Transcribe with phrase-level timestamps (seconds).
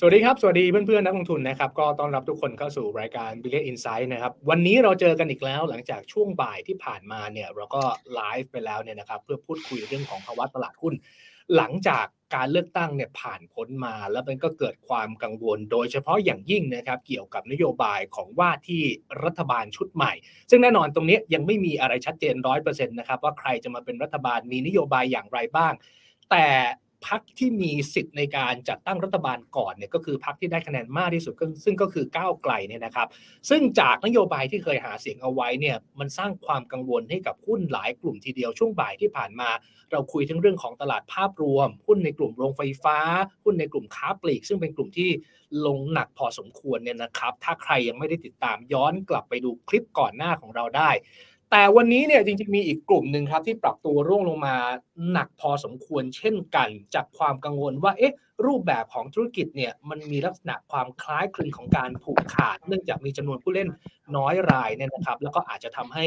[0.00, 7.82] สวัสดีครับ สวัสดีเพื่อนๆนักลงทุนนะครับ ก็ต้อนรับทุกคนเข้าสู่รายการ b i l l i o n Insight นะครับ วันนี้เราเจอกันอีกแล้วหลังจากช่วงบ่ายที่ผ่านมาเนี่ยเราก็
[8.14, 10.94] ไลฟ์ไปแล้วเนี่ยนะครับ เพื่อพูดคุยเรื่องของภาวะตลาดหุ้น
[11.56, 18.82] หลังจากการเลือกตั้งเนี่ยผ่านพ้นมา แล้วมันก็เกิดความกังวล โดยเฉพาะอย่างยิ่งนะครับเกี่ยวกับนโยบายของว่าที่
[19.24, 20.12] รัฐบาลชุดใหม่
[20.50, 25.72] ซึ่งแน่นอนตรงนี้ยังไม่มีอะไรชัดเจนร้อยเปอร์เซ็นต์นะครับว่าใครจะมาเป็นรัฐบาลมีนโยบายอย่างไรบ้าง
[26.30, 26.46] แต่
[27.08, 33.08] พักที่มีสิทธิ์ในการจัดตั้งรัฐบาลก่อนเนี่ยก็คือพักที่ได้คะแนนมากที่สุดซึ่งก็คือก้าวไกลเนี่ยนะครับ
[33.48, 39.50] ซึ่งจากนโยบายที่เคยหาเสียงเอาไว้เนี่ยมันสร้างความกังวลให้กับหุ้นหลายกลุ่มทีเดียวช่วงบ่ายที่ผ่านมา
[39.92, 42.98] เราคุยทั้งเรื่องของตลาดภาพรวม หุ้นในกลุ่มโรงไฟฟ้า
[43.44, 45.10] หุ้นในกลุ่มค้าปลีก ซึ่งเป็นกลุ่มที่
[45.66, 50.90] ลงหนักพอสมควรเนี่ยนะครับ ถ้าใครยังไม่ได้ติดตามย้อนกลับไปดูคลิปก่อนหน้าของเราได้
[51.50, 54.56] แต่วันนี้เนี่ยจริงๆมีอีกกลุ่มหนึ่งครับ ที่ปรับตัวร่วงลงมา
[55.12, 58.14] หนักพอสมควรเช่นกัน จากความกังวลว่าเอ๊ะ
[58.46, 63.68] รูปแบบของธุรกิจเนี่ยมันมีลักษณะความคล้ายคลึงของการผูกขาด เนื่องจากมีจำนวนผู้เล่น
[64.16, 66.04] น้อยรายเนี่ยนะครับ แล้วก็อาจจะทำให้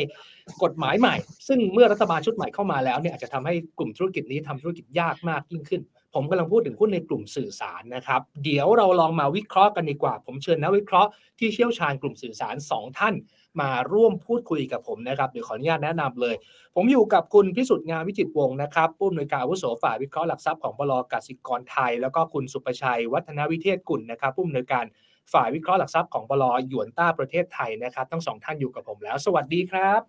[0.64, 1.16] กฎหมายใหม่
[1.48, 5.82] ซึ่งเมื่อรัฐบาลชุดใหม่เข้ามาแล้วเนี่ยอาจจะทำให้กลุ่มธุรกิจนี้ทำธุรกิจยากมากยิ่งขึ้น
[6.14, 11.10] ผมกำลังพูดถึงหุ้นในกลุ่มสื่อสารนะครับ เดี๋ยวเราลองมาวิเคราะห์กันดีกว่า ผมเชิญนักวิเคราะห์
[11.40, 13.14] ที่เชี่ยวชาญกลุ่มสื่อสาร 2 ท่าน
[13.62, 16.36] มาร่วมพูดคุยกับผมนะครับเดี๋ยวขออนุญาตแนะนำเลย
[16.76, 24.86] ผมอยู่กับคุณพิสุทธิ์งานวิจิตวงศ์นะครับผู้อำนวยการวุโสฝ่ายวิเคราะห์หลักทรัพย์ของบลกสิกรไทย แล้วก็คุณสุประชัย วัฒนวิเทศกุลนะครับผู้อำนวยการ
[25.34, 30.02] ฝ่ายวิเคราะห์หลักทรัพย์ของบลหยวนต้าประเทศไทยนะครับทั้งสองท่านอยู่กับผมแล้ว สวัสดีครับ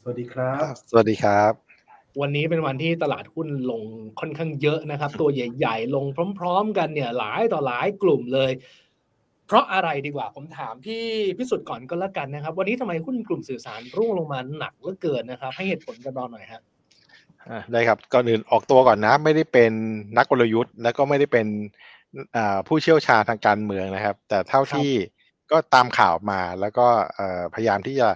[0.00, 1.52] สวัสดีครับ สวัสดีครับ
[2.20, 3.82] วันนี้เป็นวันที่ตลาดหุ้นลง
[4.20, 6.04] ค่อนข้างเยอะนะครับ ตัวใหญ่ ๆ ลง
[6.38, 8.50] พร้อม ๆ กันเนี่ยหลายต่อหลายกลุ่มเลย
[9.50, 11.04] เพราะอะไรดีกว่าผมถามพี่
[11.38, 16.62] พิสุทธิ์ก่อนก็แล้วกันนะครับ วันนี้ทำไมหุ้นกลุ่มสื่อสารร่วงลงมาหนักเหลือเกินนะครับ ให้เหตุผลกันรอหน่อยฮะ
[17.72, 19.72] ได้ครับก่อนอื่นออกตัวก่อนนะ ไม่ได้เป็น
[20.16, 21.46] นักกลยุทธ์ แล้วก็ไม่ได้เป็น
[22.66, 24.90] ผู้เชี่ยวชาญทางการเมืองนะครับ แต่เท่าที่
[25.50, 26.86] ก็ตามข่าวมาแล้วก็
[27.54, 28.08] พยายามที่จะ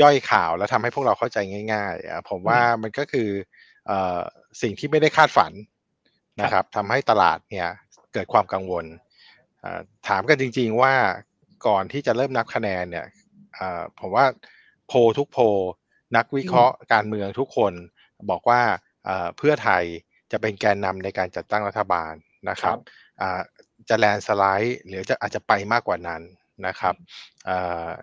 [0.00, 1.38] ย่อยข่าวแล้วทำให้พวกเราเข้าใจ
[1.72, 3.28] ง่ายๆผมว่ามันก็คือ
[4.62, 5.52] สิ่งที่ไม่ได้คาดฝัน
[6.40, 7.68] นะครับทำให้ตลาดเนี่ย
[8.12, 8.84] เกิดความกังวล
[10.08, 10.94] ถามกันจริง ๆว่า
[11.66, 13.06] ก่อนที่จะเริ่มนับคะแนนเนี่ย
[14.00, 14.26] ผมว่า
[14.88, 15.38] โพทุกโพ
[16.16, 17.72] นักวิเคราะห์การเมืองทุกคน
[18.30, 18.60] บอกว่า
[19.36, 19.84] เพื่อไทย
[20.32, 22.12] จะเป็นแกนนำในการจัดตั้งรัฐบาล
[22.50, 22.76] นะครับ
[23.88, 26.22] จะแลนสไลด์หรือจะอาจจะไปมากกว่านั้น
[26.66, 26.94] นะครับ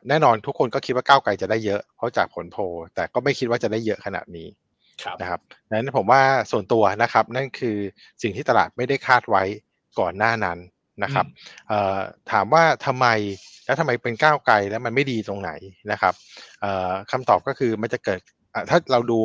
[0.07, 2.57] แน่นอนทุกคนก็คิดว่าก้าวไกลจะได้เยอะเพราะจากผลโพ
[2.95, 4.47] แต่ก็ไม่คิดว่าจะได้เยอะขนาดนี้
[5.21, 5.39] นะครับ
[5.71, 7.77] นั้นผมว่าส่วนตัวนะครับ นั่นคือ
[8.21, 9.43] สิ่งที่ตลาดไม่ได้คาดไว้
[9.99, 10.57] ก่อนหน้านั้น
[11.03, 11.25] นะครับ
[12.31, 13.07] ถามว่าทำไม
[13.65, 15.51] แล้วทำไมเป็นก้าวไกลแล้วมันไม่ดีตรงไหน
[15.91, 16.13] นะครับ
[17.11, 18.19] คำตอบก็คือมันจะเกิด
[18.69, 19.19] ถ้าเราดู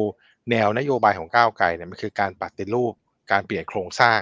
[0.51, 2.93] แนวนโยบายของก้าวไกลเนี่ยมันคือการปฏิรูป
[3.33, 4.21] การเปลี่ยนโครงสร้าง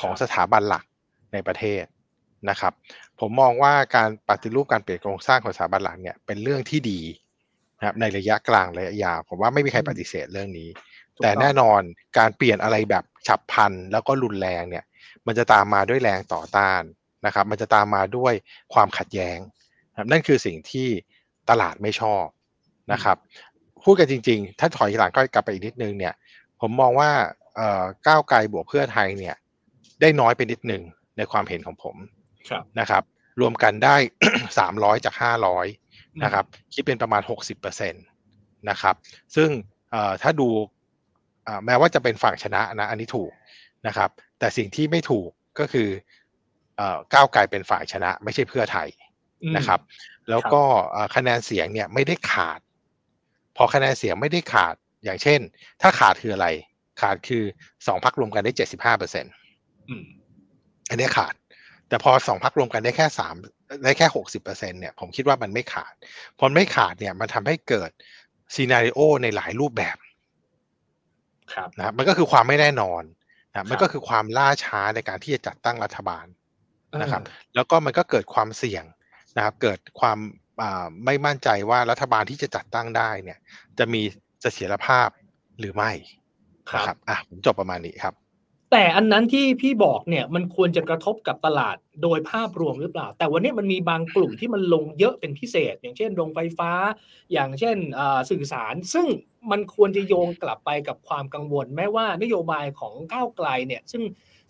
[0.00, 0.84] ของสถาบันหลัก
[1.32, 1.84] ในประเทศ
[2.50, 2.72] นะครับ
[3.20, 7.00] ผมมองว่าการปฏิรูปการเปลี่ยนโครงสร้างของสถาบันหลักเนี่ยเป็นเรื่องที่ดี
[7.78, 10.68] นะครับในระยะกลางระยะยาวผมว่าไม่มีใครปฏิเสธเรื่องนี้
[11.22, 11.80] แต่แน่นอน
[12.18, 14.84] การเปลี่ยนอะไรแบบฉับพลันแล้วก็รุนแรงเนี่ย
[15.26, 16.82] มันจะตามมาด้วยแรงต่อต้าน
[17.26, 18.32] นะครับ มันจะตามมาด้วย
[18.74, 19.38] ความขัดแย้ง
[20.10, 20.88] นั่นคือสิ่งที่
[21.50, 22.24] ตลาดไม่ชอบ
[22.92, 23.16] นะครับ
[23.84, 26.14] พูดกันจริง ๆ ถ้าถอยหลังก็กลับไปอีกนิดนึงเนี่ย
[26.60, 27.10] ผมมองว่า
[28.06, 29.36] ก้าวไกลบวกเพื่อไทยเนี่ย
[30.00, 30.82] ได้น้อยไปนิดนึง
[31.16, 31.96] ในความเห็นของผม
[32.80, 33.02] นะครับ
[33.40, 33.96] รวมกันได้
[34.58, 35.66] สามร้อยจากห้าร้อย
[36.24, 37.98] นะครับ คิดเป็นประมาณหกสิบเปอร์เซ็นต
[38.70, 38.94] นะครับ
[39.36, 39.48] ซึ่ง
[40.22, 40.48] ถ้าดู
[41.66, 43.32] แม้ว่าจะเป็นฝั่งชนะนะ อันนี้ถูก
[43.86, 45.88] นะครับ แต่สิ่งที่ไม่ถูกก็คือ
[47.14, 48.88] ก้าวไกลเป็นฝ่ายชนะ ไม่ใช่เพื่อไทย
[49.56, 49.80] นะครับ
[50.30, 50.62] แล้วก็
[51.14, 52.60] คะแนนเสียงเนี่ยไม่ได้ขาด
[53.56, 55.40] พอคะแนนเสียงไม่ได้ขาดอย่างเช่น
[55.82, 56.46] ถ้าขาดคืออะไร
[57.00, 57.42] ขาดคือ
[57.86, 59.32] สองพักรวมกันได้เจ็ดสิบห้าเปอร์เซ็นต์
[60.90, 61.34] อันนี้ขาด
[61.88, 63.34] แต่พอสองพักรวมกันได้แค่สาม
[63.84, 65.92] ได้แค่หกสิบเปอร์เซ็นเนี่ยผมคิดว่ามันไม่ขาด
[66.38, 67.90] พอไม่ขาดเนี่ยมันทำให้เกิด
[68.54, 69.96] ซีนารีโอในหลายรูปแบบ
[71.54, 73.02] ครับนะมันก็คือความไม่แน่นอน
[73.58, 76.26] นะมันก็คือความล่าช้าในการที่จะจัดตั้งรัฐบาล
[77.00, 77.22] นะครับ
[77.54, 78.84] แล้วก็มันก็เกิดความเสี่ยง
[79.36, 80.18] นะครับ เกิดความ
[81.04, 83.38] ไม่มั่นใจว่ารัฐบาลที่จะจัดตั้งได้เนี่ย
[83.78, 84.02] จะมี
[84.42, 85.08] เสถียรภาพ
[85.58, 85.90] หรือไม่
[86.70, 88.14] ครับอะผมจบประมาณนี้ครับ
[88.72, 96.70] แต่อันนั้นที่พี่บอกเนี่ยมันควรจะกระทบกับตลาดโดยภาพรวมหรือเปล่า แต่วันนี้มันมีบางกลุ่มที่มันลงเยอะเป็นพิเศษ อย่างเช่นโรงไฟฟ้า
[97.32, 97.76] อย่างเช่น
[98.30, 99.06] สื่อสาร ซึ่ง
[99.50, 104.02] มันควรจะโยงกลับไปกับความกังวล แม้ว่านโยบายของก้าวไกลเนี่ยซึ่ง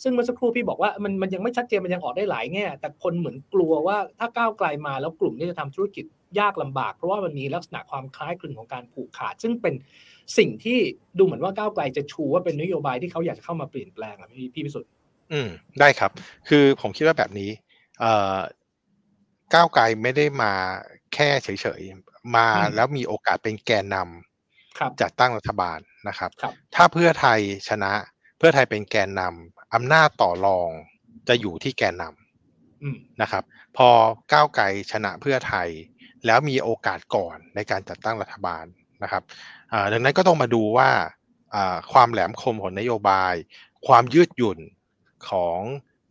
[0.03, 6.05] ซึ่งเมื่อสักครู่พี่บอกว่ามันมันยังไม่ชัดเจนมันยังออกได้หลายแง่แต่คนเหมือนกลัวว่าถ้าก้าวไกลมาแล้วกลุ่มนี้จะทำธุรกิจ
[6.41, 9.75] ยากลำบาก เพราะว่ามันมีลักษณะความคล้ายคลึงของการผูกขาด ซึ่งเป็น
[10.39, 10.79] สิ่งที่
[11.19, 14.91] ดูเหมือนว่าก้าวไกลจะชูว่าเป็นนโยบายที่เขาอยากจะเข้ามาเปลี่ยนแปลงอะพี่พี่พิสุทธิ์
[15.33, 15.49] อืม
[15.81, 16.11] ได้ครับ
[16.49, 17.51] คือผมคิดว่าแบบนี้
[18.01, 18.39] เอ่อ
[19.55, 20.53] ก้าวไกลไม่ได้มา
[21.15, 21.49] แค่เฉ
[21.79, 25.79] ยๆ มาอืมแล้วมีโอกาสเป็นแกนนำครับจัดตั้งรัฐบาล
[26.09, 27.93] นะครับครับถ้าเพื่อไทยชนะ
[28.39, 30.71] เพื่อไทยเป็นแกนนำอำนาจต่อรอง
[31.29, 33.45] จะอยู่ที่แกนนำอืมนะครับ
[33.77, 33.89] พอ
[34.33, 35.69] ก้าวไกลชนะเพื่อไทย
[36.27, 38.65] แล้วมีโอกาสก่อนในการจัดตั้งรัฐบาล
[39.03, 39.23] นะครับ
[39.73, 40.91] อ่าดังนั้นก็ต้องมาดูว่า
[41.55, 43.35] อ่าความแหลมคมของนโยบาย
[43.87, 44.59] ความยืดหยุ่น
[45.29, 45.59] ของ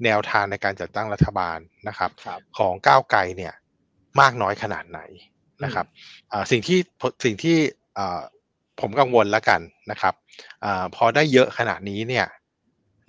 [0.03, 1.57] แนวทางในการจัดตั้งรัฐบาล
[1.87, 3.53] นะครับครับของก้าวไกลเนี่ย
[4.19, 4.99] มากน้อยขนาดไหน
[5.63, 5.85] นะครับ
[6.31, 6.79] อ่าสิ่งที่
[7.25, 7.57] สิ่งที่
[7.97, 8.19] อ่า
[8.81, 9.61] ผมกังวลแล้วกัน
[9.91, 10.13] นะครับ
[10.65, 12.27] อาพอได้เยอะขนาดนี้เนี่ย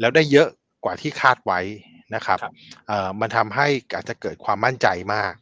[0.00, 0.48] แล้วได้เยอะ
[0.84, 1.60] กว่าที่คาดไว้
[2.14, 2.52] นะครับครับ
[2.86, 5.34] เอ่อมันทำให้อาจจะเกิดความมั่นใจมาก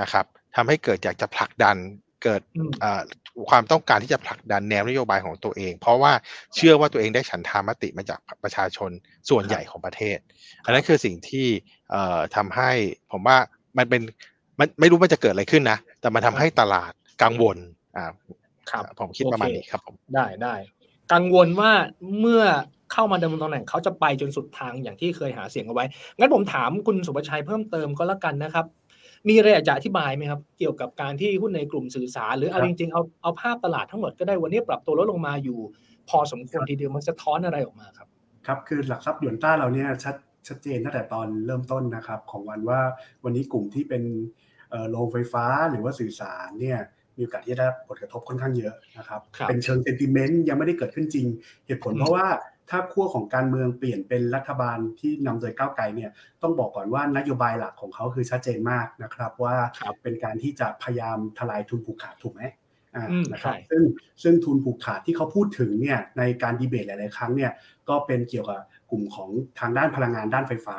[0.00, 0.26] นะครับ
[0.56, 1.76] ทำให้เกิดอยากจะผลักดัน
[2.22, 3.02] เกิดอืมเอ่อ
[3.50, 6.12] ความต้องการที่จะผลักดันแนวนโยบายของตัวเอง เพราะว่า
[6.54, 8.90] เชื่อว่าตัวเองได้ฉันทามติมาจากประชาชน
[9.30, 10.18] ส่วนใหญ่ของประเทศ
[10.64, 11.46] อันนั้นคือสิ่งที่
[11.90, 12.70] เอ่อทำให้
[13.12, 13.38] ผมว่า
[13.78, 14.02] มันเป็น
[14.58, 16.92] มันไม่รู้มันจะเกิดอะไรขึ้นนะ แต่มันทำให้ตลาด
[17.22, 17.56] กังวล
[17.96, 18.12] อ่า
[18.70, 20.54] ครับผมคิดโอเคประมาณนี้ครับผมได้ได้
[21.12, 21.72] กังวลว่า
[22.20, 22.42] เมื่อ
[22.92, 25.84] เข้ามาดำรงตำแหน่งเขาจะไปจนสุดทางอย่างที่เคยหาเสียงเอาไว้
[26.18, 28.66] งั้นผมถามคุณสุภชัยเพิ่มเติมก็แล้วกันนะครับ
[29.28, 35.58] มีอะไรอยากจะอธิบายไหมครับ เกี่ยวกับการที่หุ้นในกลุ่มสื่อสาร หรือเอาครับจริงๆเอาเอาภาพตลาดทั้งหมดก็ได้วันนี้ปรับตัวลดลงมาอยู่
[36.08, 38.08] พอสมควรทีเดียวมันสะท้อนอะไรออกมาครับ
[38.46, 40.16] ครับคือหลักทรัพย์หยวนต้าเราเนี่ยชัด
[40.48, 42.80] ชัดเจนตั้งแต่ตอนเริ่มต้นนะครับ ของวันว่า
[43.24, 44.02] วันนี้กลุ่มที่เป็น
[44.70, 46.78] เอ่อโรงไฟฟ้าหรือว่าสื่อสารเนี่ย
[47.16, 51.26] มีโอกาสที่จะได้ผลกระทบค่อนข้างเยอะนะครับครับเป็นเชิงเซนติเมนต์ยังไม่ได้เกิดขึ้นจริง
[51.66, 52.26] เหตุผลอืมเพราะว่า
[52.70, 56.10] ถ้าขั้วของการเมืองเปลี่ยนเป็นรัฐบาลที่นำโดยก้าวไกลเนี่ย
[56.42, 62.42] ต้องบอกก่อนว่านโยบายหลักของเขาคือชัดเจนมากนะครับว่าครับเป็นการที่จะพยายามทลายทุนผูกขาดถูกไหม
[62.94, 63.82] อ่าอืมนะครับใช่ซึ่ง
[64.22, 67.52] ซึ่งทุนผูกขาดที่เขาพูดถึงเนี่ยในการดีเบตหลาย ๆ ครั้งเนี่ย
[67.88, 68.60] ก็เป็นเกี่ยวกับ
[68.90, 70.78] กลุ่มของทางด้านพลังงานด้านไฟฟ้า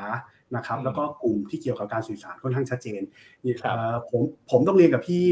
[0.55, 3.01] นะครับอืมแล้วก็กลุ่มที่เกี่ยวกับการสื่อสารค่อนข้างชัดเจน
[3.43, 4.21] นี่ครับเอ่อผม
[4.51, 5.23] ผมต้องเรียนกับพี่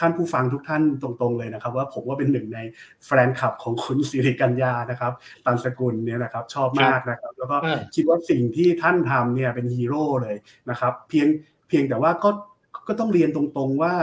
[0.00, 2.58] ท่านผู้ฟังทุกท่านตรงๆเลยนะครับ ว่าผมว่าเป็นหนึ่งใน
[3.06, 5.12] แฟนคลับของคุณสิริกัญญานะครับ
[5.44, 10.36] ตันสกุลเนี่ยนะครับชอบมากนะครับ แล้วก็อ่าคิดว่าสิ่งที่ท่านทำเนี่ยเป็นฮีโร่เลย
[10.70, 11.26] นะครับเพียง
[11.68, 12.30] เพียงแต่ว่าก็
[12.88, 13.94] ก็ต้องเรียนตรงๆว่า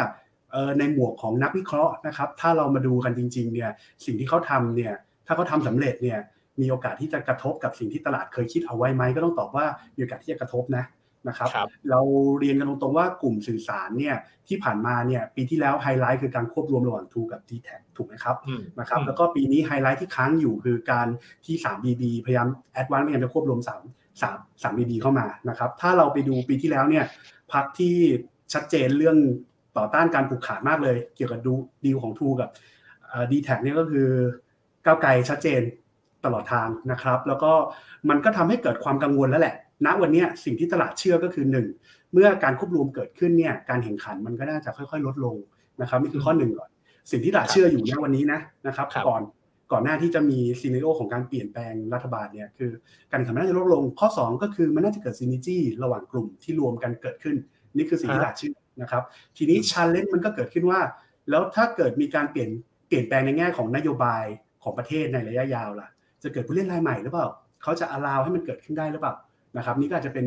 [0.51, 3.69] เอ่อในหมวกของนักวิเคราะห์นะครับ ถ้าเรามาดูกันจริงๆเนี่ย
[4.05, 4.93] สิ่งที่เขาทำเนี่ย
[5.27, 6.19] ถ้าเขาทำสำเร็จเนี่ย
[6.61, 9.65] มีโอกาสที่จะกระทบกับสิ่งที่ตลาดเคยคิดเอาไว้ไหมก็ต้องตอบว่า
[9.95, 10.83] มีโอกาสที่จะกระทบนะ
[11.27, 11.99] นะครับครับเรา
[12.39, 14.15] เรียนกันตรงๆว่ากลุ่มสื่อสารเนี่ย
[14.47, 21.07] ที่ผ่านมาเนี่ยปีที่แล้วไฮไลท์คือการควบรวมระหว่าง t ูกับ d t แทถูกไหมครับอืมนะครับอืมแล้วก็ปีนี้ไฮไลท์ที่ค้างอยู่คือการ
[21.45, 27.05] ที่ 3BB พยายาม Advance พยายามจะควบรวม 3 3 3BB เข้ามานะครับถ้าเราไปดูปีที่แล้วเนี่ย
[27.53, 27.95] พรรคที่
[28.53, 29.17] ชัดเจนเรื่อง
[29.77, 31.53] ต่อต้านการผูกขาดมากเลย เกี่ยวกับดู
[31.85, 32.49] ดีลของทูกับ
[33.31, 34.09] ดีแท็เนี่ยก็คือ
[34.85, 35.61] ก้าวไกลชัดเจน
[36.25, 37.51] ตลอดทางนะครับ แล้วก็
[38.09, 41.67] มันก็ทำให้เกิดความกังวลแล้วแหละ ณวันเนี้ยสิ่งที่ตลาดเชื่อก็คือหนึ่ง
[42.13, 45.35] เมื่อการควบรวมเกิดขึ้นเนี่ยการแข่งขันมันก็น่าจะค่อยๆ ลดลง
[45.81, 46.69] นะครับนี่คือข้อหนึ่งก่อน
[47.11, 49.21] สิ่งที่ตลาดเชื่ออยู่ณวันนี้นะนะครับครับก่อน
[49.71, 52.71] ก่อนหน้าที่จะมีซีเนโอของการเปลี่ยนแปลงรัฐบาลเนี่ยคือ
[53.11, 57.35] การแข่งขันมันน่าจะลดลง ข้อ 2 ก็คือมันน่าจะเกิดซีนิจี้ระหว่างกลุ่มที่รวมกันเกิดขึ้น
[57.77, 59.03] นี่คือสิ่งที่ตลาดเชื่อนะครับ
[59.37, 60.79] ทีนี้ชันเลนมันก็เกิดขึ้นว่า
[61.29, 62.49] แล้วถ้าเกิดมีการเปลี่ยน
[62.87, 64.23] เปลี่ยนแปลงในแง่ของนโยบาย
[64.63, 65.89] ของประเทศในระยะยาวล่ะ
[66.23, 67.27] จะเกิดผู้เล่นรายใหม่หรือเปล่า
[67.63, 69.13] เขาจะ allow ให้มันเกิดขึ้นได้หรือเปล่า
[69.57, 70.25] นะครับนี่ก็อาจจะเป็น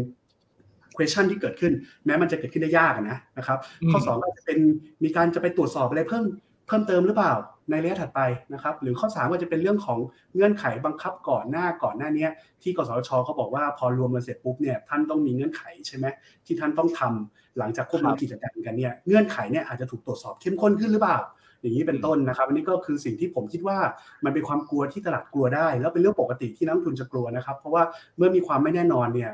[0.97, 1.73] question ที่เกิดขึ้น
[2.05, 3.59] แม้มันจะเกิดขึ้นได้ยากอะนะนะครับ
[3.93, 4.59] ข้อ2ก็จะเป็น
[5.05, 6.25] มีการจะไปตรวจสอบอะไรเพิ่ม
[6.67, 7.35] เพิ่มเติมหรือเปล่า
[7.71, 8.21] ในระยะถัดไป
[8.55, 9.99] นะครับ หรือข้อ3ก็จะเป็นเรื่องของ
[10.35, 12.31] เงื่อนไขบังคับก่อนหน้าก่อนหน้าเนี้ย
[12.63, 16.07] ที่กสทชเขาบอกว่าพอรวมกันเสร็จปุ๊บเนี่ยท่านต้องมีเงื่อนไขใช่ไหม
[16.47, 21.19] ที่ท่านต้องทำหลังจากควบรวมกิจการกันเนี่ยเงื่อนไขเนี่ยอาจจะถูกตรวจสอบเข้มข้นขึ้นหรือเปล่า
[21.63, 23.79] อย่างนี้เป็นต้นนะครับอันนี้ก็คือสิ่งที่ผมคิดว่า
[24.25, 27.83] มันเป็นความกลัวที่ตลาดกลัวได้ แล้วเป็นเรื่องปกติที่นักลงทุนจะกลัวนะครับ เพราะว่า
[28.17, 29.31] เมื่อมีความไม่แน่นอนเนี่ย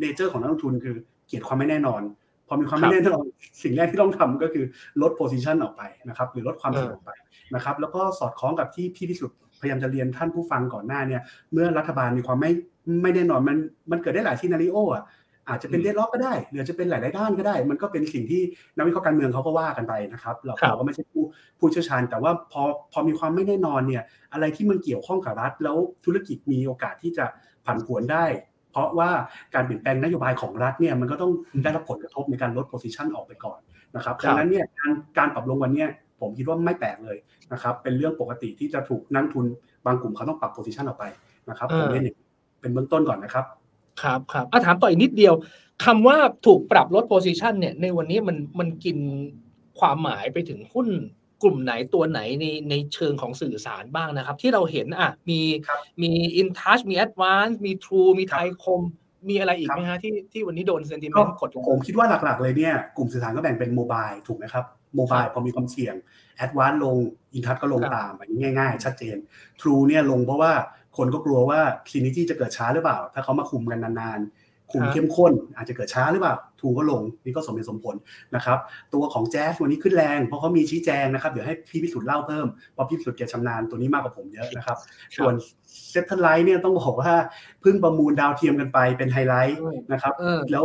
[0.00, 0.94] nature ของนักลงทุนคือ
[1.26, 2.02] เกลียดความไม่แน่นอน
[2.48, 3.24] พอมีความไม่แน่นอน
[3.62, 4.64] สิ่งแรกที่ต้องทำก็คือ
[5.02, 7.10] ลด position ออกไปนะครับหรือลดความเสี่ยงออกไป
[7.54, 12.50] นะครับแล้วก็สอดคล้องกับที่พี่พิสุทธิ์พยายามจะเรียนท่านผู้ฟังก่อนหน้าเนี่ยเมื่อรัฐบาลมีความไม่
[13.02, 13.56] ไม่แน่นอนมัน
[13.90, 15.04] มันเกิดได้หลาย scenario อะ
[15.48, 18.42] อาจจะเป็น deadlock ก็ได้หรืออาจจะเป็นหลาย ๆ ด้านก็ได้ มันก็เป็นสิ่งที่
[18.76, 21.22] นักวิเคราะห์การเมืองเขาก็ว่ากันไปนะครับเราครับเราก็ไม่ใช่ผู้
[21.58, 27.24] ผู้เชี่ยวชาญ แต่ว่าพอพอมีความไม่แน่นอนเนี่ยอะไรที่มันเกี่ยวข้องกับรัฐ แล้วธุรกิจมีโอกาสที่จะ
[27.66, 28.24] ผันผวนได้
[28.74, 29.10] เพราะว่า
[29.54, 31.32] การเปลี่ยนแปลงนโยบายของรัฐเนี่ยมันก็ต้อง
[31.62, 33.58] ได้รับผลกระทบในการลด position ออกไปก่อน
[33.96, 35.88] นะครับครับดังนั้นเนี่ยการการปรับลงวันเนี้ย
[36.20, 37.16] ผมคิดว่าไม่แปลกเลย
[37.52, 39.46] นะครับเป็นเรื่องปกติที่จะถูกนักลงทุน
[39.86, 41.04] บางกลุ่มเขาต้องปรับ position ออกไป
[41.50, 42.26] นะครับผมเรียนอย่างนี้
[42.60, 43.44] เป็นเบื้องต้นก่อนนะครับ
[44.02, 45.34] ครับครับอะถามต่ออีกนิดเดียว
[45.84, 48.98] คำว่าถูกปรับลด position เนี่ยในวันนี้มันมันกิน
[49.78, 50.88] ความหมายไปถึงหุ้น
[51.42, 56.10] กลุ่มไหนตัวไหนในในเชิงของสื่อสารบ้างนะครับ ที่เราเห็นอะมีครับมี
[56.40, 58.80] InTouch มี Advance มี True มีไทยคม
[59.28, 64.64] มีอะไรอีกไหมฮะที่ที่วันนี้โดน sentiment กดลงผมคิดว่าหลักๆเลยเนี่ยกลุ่มสื่อสารก็แบ่งเป็น mobile ถูกไหมครับ
[64.96, 65.94] mobile พอมีความเสี่ยง
[66.36, 66.96] Advance ลง
[67.34, 69.16] อินทัชก็ลงตามอันนี้ง่าย ๆ ชัดเจน
[69.60, 70.52] True เนี่ยลงเพราะว่า
[70.96, 77.96] คนก็กลัวว่า synergy จะเกิดช้าหรือเปล่า ถ้าเขามาคุมกันนานๆ คุมเข้มข้น อาจจะเกิดช้าหรือเปล่า True ก็ลง นี่ก็สมเหตุสมผล
[78.34, 78.58] นะครับ
[78.94, 84.76] ตัวของ JAS วันนี้ขึ้นแรง เพราะเขามีชี้แจงนะครับ เดี๋ยวให้พี่พิสุทธิ์เล่าเพิ่ม เพราะพี่พิสุทธิ์แกชำนาญตัวนี้มากกว่าผมเยอะนะครับ
[85.16, 85.34] ส่วน
[85.90, 87.12] satellite เนี่ยต้องบอกว่า
[87.60, 89.58] เพิ่งประมูลดาวเทียมกันไปเป็นไฮไลท์
[89.92, 90.14] นะครับ
[90.52, 90.64] แล้ว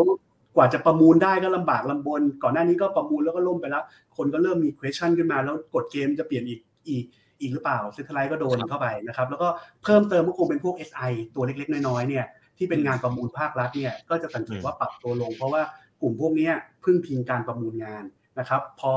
[0.55, 3.83] กว่าจะประมูลได้ก็ลำบากลำบน ก่อนหน้านี้ก็ประมูลแล้วก็ล่มไปแล้ว
[4.17, 6.59] คนก็เริ่มมี question ขึ้นมา แล้วกฎเกมจะเปลี่ยนอีก
[6.89, 7.05] อีก
[7.39, 9.47] อีกหรือเปล่า satellite ก็โดนเข้าไปนะครับ แล้วก็
[9.83, 12.25] เพิ่มเติมก็คงเป็นพวก SI ตัวเล็กๆ น้อยๆเนี่ย
[12.57, 15.61] ที่เป็นงานประมูลภาครัฐเนี่ยก็จะสังเกตว่าปรับตัวลง เพราะว่า
[16.01, 16.49] กลุ่มพวกนี้
[16.83, 18.03] พึ่งพิงการประมูลงาน
[18.39, 18.91] นะครับ พอ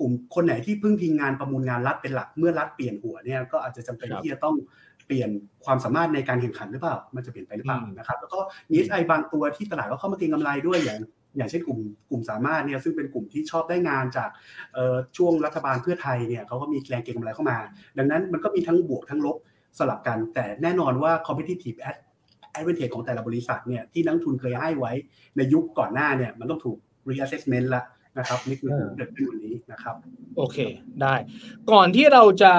[0.00, 4.56] กลุ่มคนไหนที่พึ่งพิงงานประมูลงานรัฐเป็นหลักเมื่อรัฐเปลี่ยนหัวเนี่ยก็อาจจะจำเป็นที่จะต้อง
[5.06, 5.30] เปลี่ยน
[5.64, 10.98] ความสามารถในการแข่งขันหรือเปล่า มันจะเปลี่ยนไปหรือเปล่านะครับ แล้วก็มีไอบางตัวที่ตลาดก็เข้ามาเก็งกำไรด้วยอย่าง
[11.36, 14.30] อย่างเช่นกลุ่มกลุ่มสามารถเนี่ยซึ่งเป็นกลุ่มที่ชอบได้งานจาก
[15.16, 17.58] ช่วงรัฐบาลเพื่อไทยเนี่ยเขาก็มีแรงเก็งกำไรเข้ามา
[17.98, 19.36] ดังนั้นมันก็มีทั้งบวกทั้งลบ
[19.78, 21.78] สลับกัน แต่แน่นอนว่า competitive
[22.58, 24.92] advantage ของแต่ละบริษัทเนี่ยที่นักทุนเคยให้ไว้
[25.36, 27.82] ในยุคก่อนหน้าเนี่ยมันต้องถูก reassessment ละ
[28.18, 29.96] นะครับนี่คือเกิดขึ้นวันนี้นะครับ
[30.36, 30.58] โอเค
[31.02, 31.14] ได้
[31.70, 32.52] ก่อนที่เราจะ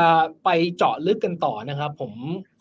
[0.43, 2.13] ไปเจาะลึกกันต่อนะครับ ผม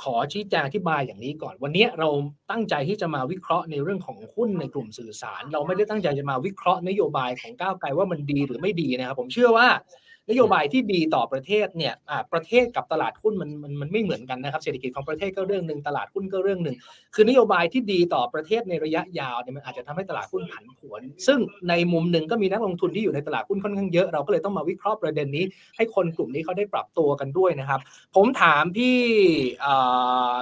[0.03, 2.09] ขอชี้แจงอธิบายอย่างนี้ก่อน วันนี้เรา
[2.51, 9.69] ตั้งใจที่จะมาวิเคราะห์ในเรื่องของหุ้นในกลุ่มสื่อสาร เราไม่ได้ตั้งใจจะมาวิเคราะห์นโยบายของก้าวไกลว่ามันดีหรือไม่ดีนะครับ ผมเชื่อว่า
[10.31, 11.95] นโยบายที่ดีต่อประเทศเนี่ย
[12.33, 16.76] ประเทศกับตลาดหุ้นมันมันมันไม่เหมือนกันนะครับเศรษฐกิจของประเทศก็เรื่องหนึ่งตลาดหุ้นก็เรื่องหนึ่ง
[17.14, 21.38] คือนโยบายที่ดีต่อประเทศในระยะยาวเนี่ยมันอาจจะทำให้ตลาดหุ้นผันผวน ซึ่ง
[21.69, 25.45] ในมุมหนึ่งก็มีนักลงทุนที่อยู่ในตลาดหุ้นค่อนข้างเยอะเราก็เลยต้องมาวิเคราะห์ประเด็นนี้
[25.76, 27.81] ให้คนกลุ่มนี้เขาได้ปรับตัวกันด้วยนะครับ
[28.16, 28.97] ผมถามพี่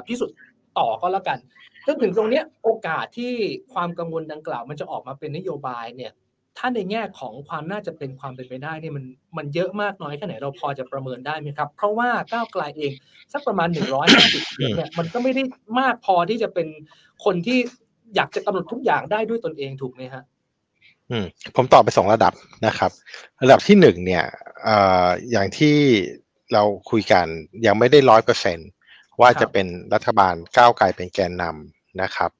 [0.06, 0.30] พี่สุด
[0.78, 1.38] ต่อก็แล้วกัน
[1.86, 3.32] จนถึงตรงนี้โอกาสที่
[3.72, 6.12] ความกังวลดังกล่าว มันจะออกมาเป็นนโยบายเนี่ย
[6.58, 9.04] ถ้าในแง่ของความน่าจะเป็นความเป็นไปได้เนี่ยมัน
[9.36, 12.92] มันเยอะมากน้อยแค่ไหนเราพอจะประเมินได้ไหมครับ เพราะว่าก้าวไกลเอง
[13.32, 14.42] สักประมาณหนึ่งร้อยห้าสิบ
[14.76, 15.42] เนี่ยมันก็ไม่ได้
[15.80, 16.68] มากพอที่จะเป็น
[17.24, 17.58] คนที่
[18.16, 20.22] อยากจะกำหนดทุกอย่างได้ด้วยตนเองถูกไหมฮะ
[21.10, 21.24] อืม
[21.56, 22.32] ผมตอบไปสองระดับ
[22.66, 22.90] นะครับ
[23.42, 24.24] ระดับที่หนึ่งเนี่ย
[24.64, 25.76] เอ่ออย่างที่
[26.52, 27.26] เราคุยกัน
[27.66, 28.58] ยังไม่ได้ร้อยเปอร์เซ็น
[29.20, 32.30] ว่าจะเป็นรัฐบาลก้าวไกลเป็นแกนนำนะครับ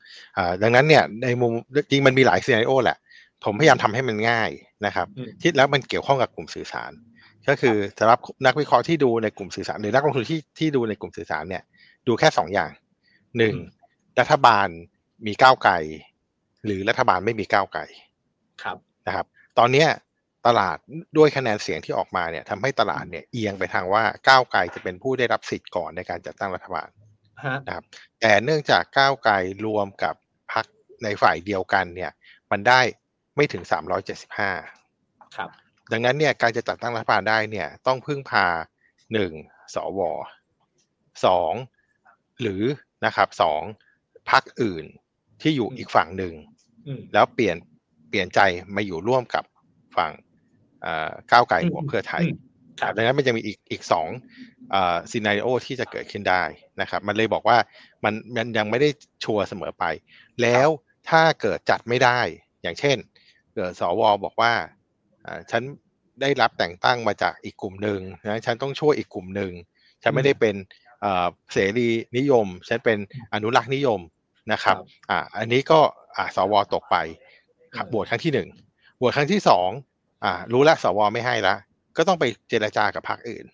[0.62, 1.52] ดังนั้นเนี่ยในมุม
[1.90, 2.99] จริงมันมีหลายซีนารีโอแหละ
[3.44, 4.50] ผมพยายามทำให้มันง่าย
[4.87, 5.06] นะครับ
[5.40, 6.92] ที่แล้วมันเกี่ยวข้องกับกลุ่มสื่อสาร
[7.49, 11.62] ก็คือสำหรับนักวิเคราะห์ที่ดูในกลุ่มสื่อสาร หรือนักลงทุนที่ที่ดูในกลุ่มสื่อสารเนี่ย
[12.06, 12.70] ดูแค่สองอย่าง
[13.38, 13.54] หนึ่ง
[14.20, 14.68] รัฐบาล
[15.26, 15.75] มีก้าวไกล
[16.64, 17.82] หรือรัฐบาลไม่มีก้าวไกล
[18.62, 19.26] ครับนะครับ
[19.58, 19.88] ตอนเนี้ย
[20.46, 20.78] ตลาด
[21.16, 26.88] ด้วยคะแนนเสียงที่ออกมาเนี่ยทำให้ตลาดเนี่ยเอียงไปทางว่าก้าวไกลจะเป็นผู้ได้รับสิทธิ์ก่อนในการจัดตั้งรัฐบาล
[27.66, 27.84] นะครับ
[28.20, 29.34] แต่เนื่องจากก้าวไกล
[29.66, 30.14] รวมกับ
[30.52, 30.66] พรรค
[31.04, 32.12] ในฝ่ายเดียวกันเนี่ย
[32.50, 32.80] มันได้
[33.36, 33.62] ไม่ถึง
[34.28, 35.50] 375 ครับ
[35.92, 38.46] ดังนั้นเนี่ยการจะจัดตั้งรัฐบาลได้เนี่ยต้องพึ่งพา
[39.10, 39.74] 1.
[39.74, 40.00] สว
[41.60, 42.40] 2.
[42.40, 42.62] หรือ
[43.06, 43.62] นะครับสอง
[44.30, 44.84] พักอื่น
[45.42, 46.34] ที่อยู่อีกฝั่งหนึ่ง
[47.12, 47.56] แล้วเปลี่ยน
[48.08, 48.40] เปลี่ยนใจ
[48.76, 49.44] มาอยู่ร่วมกับ
[49.96, 50.12] ฝั่ง
[51.30, 52.24] ก้าวไกลหัวเพื่อไทย
[52.96, 54.08] ดังนั้นมันจะมีอีกอีกสอง
[55.10, 56.42] ซีนารีโอที่จะเกิดขึ้นได้
[56.80, 57.58] นะครับ มันเลยบอกว่า
[58.04, 58.88] มันมันยังไม่ได้
[59.24, 59.84] ชัวร์เสมอไป
[60.42, 60.68] แล้ว
[61.10, 62.20] ถ้าเกิดจัดไม่ได้
[62.62, 62.96] อย่างเช่น
[63.54, 64.52] เกิดสวบอกว่า
[65.50, 65.62] ฉัน
[66.21, 69.52] ได้รับแต่งตั้งมาจากอีกกลุ่มหนึ่งนะฉันต้องช่วยอีกกลุ่มหนึ่ง
[70.02, 70.54] ฉันไม่ได้เป็น
[71.52, 72.99] เสรีนิยม ฉันเป็น
[73.35, 74.00] อนุรักษ์นิยม
[74.52, 74.76] นะครับ
[75.11, 75.80] อ่าอันนี้ก็
[76.16, 76.97] อ่าสวตกไป
[77.76, 78.49] ครับบวชครั้งที่หนึ่ง
[79.00, 79.71] บวชครั้งที่สอง
[80.25, 81.54] อ่ารู้แล้วสวไม่ให้ละ
[81.97, 83.44] ก็ต้องไปเจรจากับพรรคอื่น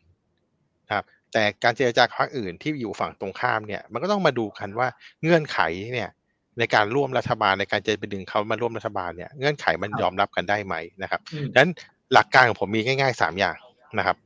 [0.91, 4.89] ครับแต่การเจรจากับพรรคอื่นที่อยู่ฝั่งตรงข้ามเนี่ยมันก็ต้องมาดูกันว่า
[5.23, 5.59] เงื่อนไข
[5.95, 6.11] เนี่ย
[6.59, 11.21] ในการร่วมรัฐบาลในการจะไปดึงเขามาร่วมรัฐบาลเนี่ยเงื่อนไขมันยอมรับกันได้ไหมนะครับ
[11.53, 11.73] ดังนั้น
[12.13, 13.57] หลักการของผมมีง่ายๆสามอย่าง
[13.99, 14.17] นะครับ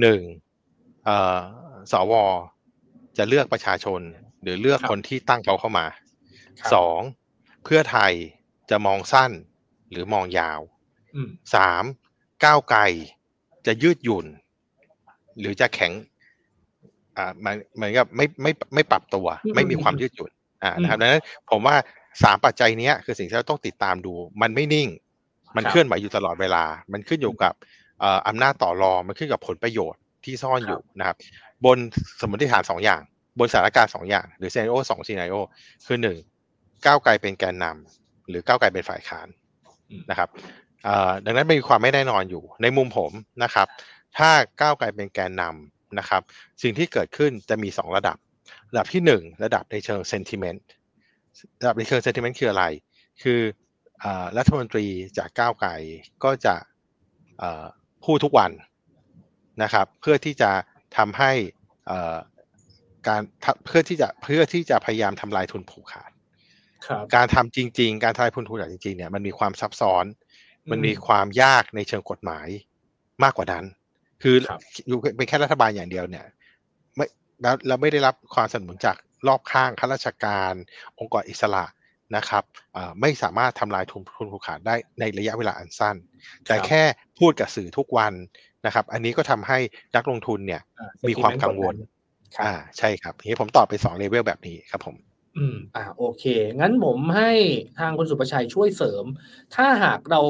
[0.00, 0.20] หนึ่ง
[1.92, 2.12] สว
[3.18, 4.00] จะเลือกประชาชน
[4.42, 5.86] หรือเลือกคนที่ตั้งเขาเข้ามา
[6.74, 7.00] สอง
[7.64, 8.12] เพื่อไทย
[8.70, 9.30] จะมองสั้น
[9.90, 10.60] หรือมองยาว
[11.54, 11.84] สาม
[12.44, 12.80] ก้าวไกล
[13.66, 14.26] จะยืดหยุ่น
[15.38, 15.92] หรือจะแข็ง
[17.16, 20.30] อ่ามันเหมือนกับไม่ไม่ไม่ปรับตัว ไม่มีความยืดหยุ่น
[20.64, 21.76] อ่านะครับดังนั้นผมว่า
[22.22, 24.88] สามปัจจัยนี้คือสิ่งที่เราต้องติดตามดู มันไม่นิ่ง
[25.56, 27.54] มันเคลื่อนไหวอยู่ตลอดเวลา มันขึ้นอยู่กับ
[28.28, 31.16] อำนาจต่อรองมันขึ้นกับผลประโยชน์ที่ซ่อนอยู่นะครับ
[31.64, 31.78] บน
[32.20, 33.00] สมมติฐานสองอย่าง
[33.38, 35.36] บนสถานการณ์สองอย่าง หรือซีนารีโอสองซีนารีโอ
[35.86, 36.16] คือหนึ่ง
[36.86, 39.28] ก้าวไกลเป็นแกนนำหรือก้าวไกลเป็นฝ่ายค้าน
[40.10, 40.28] นะครับ
[41.24, 43.66] ดังนั้นมีความไม่แน่นอนอยู่ ในมุมผมนะครับ
[44.18, 44.30] ถ้า
[44.60, 46.22] ก้าวไกลเป็นแกนนำนะครับ
[46.62, 48.16] สิ่งที่เกิดขึ้นจะมีสองระดับ
[48.74, 50.64] ระดับที่หนึ่งระดับในเชิงเซนติเมนต์
[51.60, 52.64] ระดับ recurring sentiment คืออะไร
[53.22, 53.40] คือ
[54.36, 54.86] รัฐมนตรี
[55.18, 55.70] จากก้าวไกล
[56.24, 56.54] ก็จะ
[58.04, 58.50] พูดทุกวัน
[59.62, 60.50] นะครับเพื่อที่จะ
[60.96, 61.32] ทำให้
[63.08, 63.20] การ
[63.66, 66.10] เพื่อที่จะเพื่อที่จะพยายามทำลายทุนผูกขาด
[67.14, 70.04] การทำจริง ๆ การทำลายทุนผูกขาดจริงๆเนี่ยมันมีความซับซ้อน
[70.70, 72.46] มันมีความยากในเชิงกฎหมาย
[73.22, 73.64] มากกว่านั้น
[74.22, 74.36] คือ
[74.86, 76.43] อยู่เป็นแค่รัฐบาลอย่างเดียวเนี่ยไม่
[77.44, 78.96] แล้วเราไม่ได้รับความสนับสนุนจาก
[79.28, 80.52] รอบข้างข้าราชการ
[80.98, 81.64] องค์กรอิสระ
[82.16, 82.44] นะครับ
[83.00, 85.96] ไม่สามารถทำลายทุนทุนผูกขาดได้ในระยะเวลาอันสั้น
[86.46, 86.82] แต่แค่
[87.18, 88.12] พูดกับสื่อทุกวัน
[88.66, 89.58] นะครับ อันนี้ก็ทำให้
[89.96, 90.62] นักลงทุนเนี่ย
[91.08, 91.74] มีความกังวล
[92.44, 94.96] อ่าใช่ครับทีนี้ผมตอบไปสองเลเวลแบบนี้ครับผม
[95.36, 96.24] อืมอ่าโอเค
[96.60, 97.30] งั้นผมให้
[97.78, 99.04] ทางคุณสุประชัยช่วยเสริม
[99.54, 100.22] ถ้าหากเรา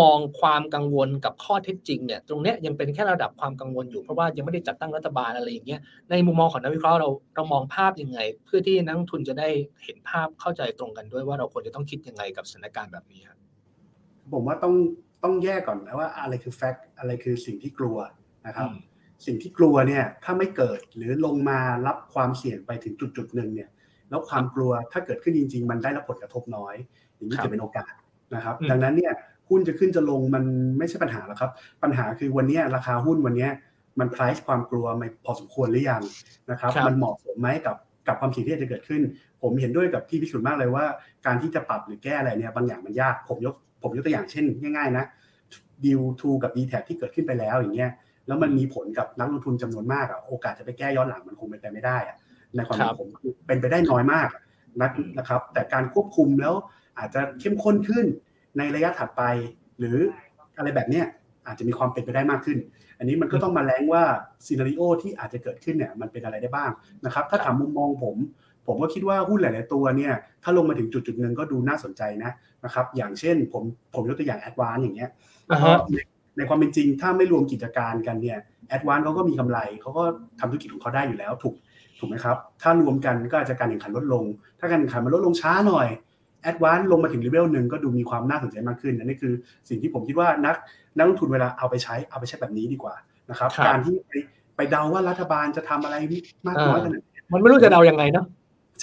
[0.00, 9.48] มองความกังวลกับข้อเท็จจริงเนี่ยตรงเนี้ยยังเป็นแค่ระดับความกังวลอยู่เพราะว่ายังไม่ได้จัดตั้งรัฐบาลอะไรอย่างเงี้ยในมุมมองของนักวิเคราะห์เราเรามองภาพยังไง เพื่อที่นักทุนจะได้
[9.84, 13.38] เห็นภาพเข้าใจตรงกันด้วยว่าเราควรจะต้องคิดยังไงกับสถานการณ์แบบนี้ครับ
[14.32, 14.74] ผมว่าต้อง
[15.24, 17.96] ต้องแยกก่อนนะว่าอะไรคือแฟกต์อะไรคือสิ่งที่กลัว
[18.46, 18.68] นะครับ
[19.26, 23.68] สิ่งที่กลัวเนี่ยถ้าไม่เกิดหรือลงมารับความเสี่ยงไปถึงจุดจุดหนึ่งเนี่ย
[24.10, 26.74] แล้วความกลัวถ้าเกิดขึ้นจริง ๆ มันได้รับผลกระทบน้อย
[27.14, 27.92] อย่างนี้จะเป็นโอกาส
[28.34, 29.12] นะครับ ดังนั้นเนี่ย
[29.48, 30.44] หุ้นจะขึ้นจะลงมัน
[30.78, 31.50] ไม่ใช่ปัญหาหรอกครับ
[31.82, 33.48] ปัญหาคือวันนี้ราคาหุ้นวันนี้
[34.00, 36.02] มัน price ความกลัวไม่พอสมควรหรือยัง
[36.50, 39.02] นะครับ มันเหมาะสมไหมกับกับความเสี่ยงที่จะเกิดขึ้น
[39.42, 40.84] ผมเห็นด้วยกับพี่พิสุทธิ์มากเลยว่า
[41.26, 44.44] การที่จะปรับหรือแก้อะไรเนี่ยบางอย่างมันยากผมยกผมยกตัวอย่างเช่น
[44.76, 45.04] ง่ายๆนะ
[45.84, 47.90] ดีลทูกับ d t แทที่เกิดขึ้นไปแล้วอย่างเงี้ย
[48.26, 52.16] แล้วมันมีผลกับนักลงทุนจำนวนมากอะโอกาสจะไปแก้ย้อนหลังมันคงเป็นไปไม่ได้อะ
[52.54, 53.08] ในความเห็นผม
[53.46, 54.28] เป็นไปได้น้อยมาก
[55.18, 56.54] นะครับ แต่การควบคุมแล้ว
[56.98, 58.06] อาจจะเข้มข้นขึ้น
[58.58, 59.22] ในระยะถัดไป
[59.78, 59.96] หรือ
[60.58, 61.06] อะไรแบบเนี้ย
[61.46, 62.58] อาจจะมีความเป็นไปได้มากขึ้น
[62.98, 64.02] อันนี้มันก็ต้องมาแล้งว่า
[64.46, 66.70] scenario ที่อาจจะเกิดขึ้นเนี่ยมันเป็นอะไรได้บ้าง
[67.04, 68.16] นะครับ ถ้าถามมุมมองผม
[68.66, 72.30] ผมก็คิดว่าหุ้นหลาย ๆ ตัวเนี่ย ถ้าลงมาถึงจุดจุดหนึ่งก็ดูน่าสนใจนะ
[72.64, 73.62] นะครับ อย่างเช่นผม
[73.94, 75.10] ผมยกตัวอย่าง ADVANC อย่างเงี้ย
[75.46, 75.76] เพราะ
[76.36, 78.38] ในความเป็นจริงถ้าไม่รวมกิจการกันเนี่ย
[78.68, 80.04] ADVANC เขาก็มีกำไรเขาก็
[80.40, 81.54] ทำธุรกิจของเขาได้อยู่แล้วถูก
[81.98, 84.24] ถูกไหมครับ ถ้ารวมกันก็อาจจะการแข่งขันลดลง
[84.58, 85.88] ถ้าการแข่งขันมันลดลงช้าหน่อย
[86.44, 89.32] ADVANC ลงมาถึง level หนึ่งก็ดูมีความน่าสนใจมากขึ้นนี่คือ
[89.68, 90.56] สิ่งที่ผมคิดว่านัก
[90.96, 92.94] นักลงทุนเวลาเอาไปใช้เอาไปใช้แบบนี้ดีกว่า
[93.30, 94.12] นะครับ การที่ไป
[94.56, 95.96] ไปเดาว่ารัฐบาลจะทำอะไร
[96.46, 97.02] มากน้อยขนาด
[97.32, 98.26] มันไม่รู้จะเดายังไงเนาะ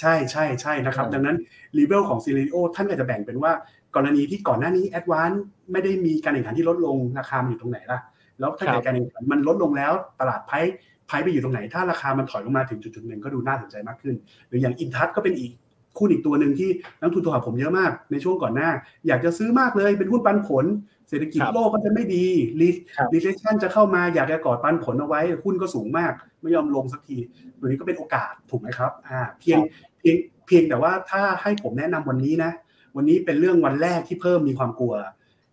[0.00, 1.36] ใช่ใช่ใช่นะครับ ดังนั้น
[1.78, 3.52] level ของ scenario ท่านก็จะแบ่งเป็นว่า
[3.96, 7.98] กรณีที่ก่อนหน้านี้ ADVANCไม่ได้มีการแข่งขันที่ลดลงราคามันอยู่ตรงไหนล่ะ
[8.40, 10.60] แล้วถ้าเกิดการแข่งขันมันลดลงแล้วตลาดไพ่
[11.06, 14.14] ไพ่ไปอยู่ตรงไหน ถ้าราคามันถอยลงมาถึงจุดๆหนึ่งก็ดูน่าสนใจมากขึ้น
[14.48, 15.52] หรืออย่างอินทัศก็เป็นอีก
[15.98, 18.70] หุ้นอีกตัวหนึ่งที่นักลงทุนโทรหาผมเยอะมากในช่วงก่อนหน้า
[19.06, 20.64] อยากจะซื้อมากเลยเป็นหุ้นปันผล
[21.08, 22.26] เศรษฐกิจโลกก็จะไม่ดี
[22.60, 27.16] re recession จะเข้ามาอยากจะกอดปันผลเอาไว้ หุ้นก็สูงมาก ไม่ยอมลงสักที
[27.58, 29.58] ตัวนี้ก็เป็นโอกาสถูกไหมครับอ่าเพียง
[29.98, 32.52] เพียงเพียงแต่ว่าถ้าให้ผมแนะนำวันนี้นะ
[32.96, 34.94] วันนี้เป็นเรื่องวันแรกที่เพิ่งมีความกลัว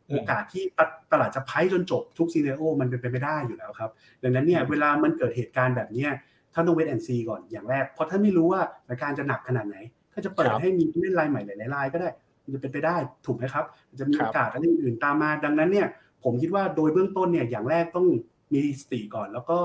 [0.10, 0.63] โอกาสที่
[1.12, 3.91] ตลาดจะไพ่จนจบทุก scenario มันเป็นไปไม่ได้อยู่แล้วครับ
[4.23, 6.08] ดังนั้นเนี่ยเวลามันเกิดเหตุการณ์แบบนี้
[6.54, 9.78] ท่านต้อง wait and see ก่อนอย่างแรกเพราะท่านไม่รู้ว่าสถานการณ์จะหนักขนาดไหน
[10.19, 12.10] ก็จะเปิดให้มีเล่นรายใหม่หลายๆรายก็ได้
[12.43, 13.65] มันจะเป็นไปได้ถูกไหมครับ
[13.99, 15.88] จะมีโอกาสอะไรอื่นตามมา ดังนั้นเนี่ย
[16.23, 18.08] ผมคิดว่าโดยเบื้องต้นเนี่ยอย่างแรกต้อง
[18.53, 19.58] มีสติก่อน แล้วก็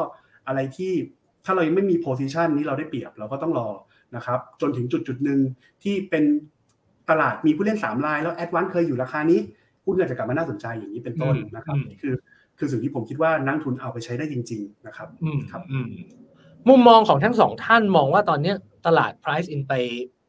[0.47, 0.93] อะไรที่
[1.45, 3.69] ถ้าเรายังไม่มี position นี้เราได้เปรียบเราก็ต้องรอ
[4.17, 5.41] นะครับ จนถึงจุดจุดหนึ่ง
[5.83, 6.25] ที่เป็น
[7.11, 9.41] ตลาดมีผู้เล่น 3 ราย แล้วแอดวานเคยอยู่ราคานี้
[9.85, 12.15] หุ้นอาจจะกลับมาน่าสนใจอย่างนี้เป็นต้นนะครับนี่คือ
[12.59, 15.09] คือสิ่งที่ผมคิดว่านักทุนเอาไปใช้ได้จริง ๆ นะครับ
[15.53, 15.63] ครับ
[16.69, 18.53] มุมมองของทั้งสองท่านมองว่าตอนนี้
[18.87, 19.73] ตลาด price in ไป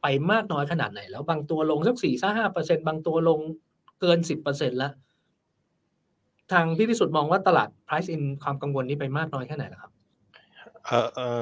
[0.08, 3.40] ไปมากน้อยขนาดไหน แล้วบางตัวลงสักสี่ห้าเปอร์เซ็นบางตัวลง
[4.02, 4.94] เกินสิบเปอร์เซ็นแล้ว
[6.52, 9.92] ทางพี่พิสุทธิ์มองว่าตลาด price in ความกังวลนี้ไปมากน้อยแค่ไหนแล้วครับ
[10.86, 11.42] เออเออ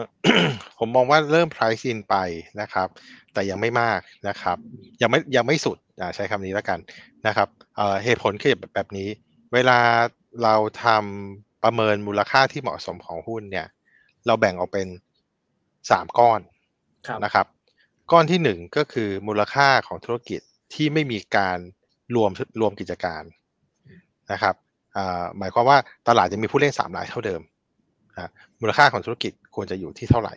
[0.80, 2.15] ผมมองว่าเริ่ม price in ไป
[2.62, 2.88] นะครับ
[3.34, 4.58] แต่ยังไม่มากนะครับ
[5.02, 5.78] ยังไม่ยังไม่สุด
[6.15, 6.80] ใช้คำนี้แล้วกัน
[7.28, 9.08] นะครับเเหตุผลคือแบบนี้
[9.54, 9.80] เวลา
[10.43, 13.67] เราทำประเมินมูลค่าที่เหมาะสมของหุ้นเนี่ย
[14.26, 14.88] เราแบ่งออกเป็น
[15.91, 16.39] สามก้อน
[17.23, 17.45] นะครับ
[18.12, 20.42] ก้อนที่หนึ่งก็คือมูลค่าของธุรกิจ
[20.74, 21.58] ที่ไม่มีการ
[22.16, 23.24] รวมรวมกิจการ
[24.32, 24.56] นะครับ
[25.38, 27.42] หมายความว่าตลาดจะมีผู้เล่นสามรายเท่าเดิม
[28.13, 30.36] นะมูลค่าของธุรกิจควรจะอยู่ที่เท่าไหร่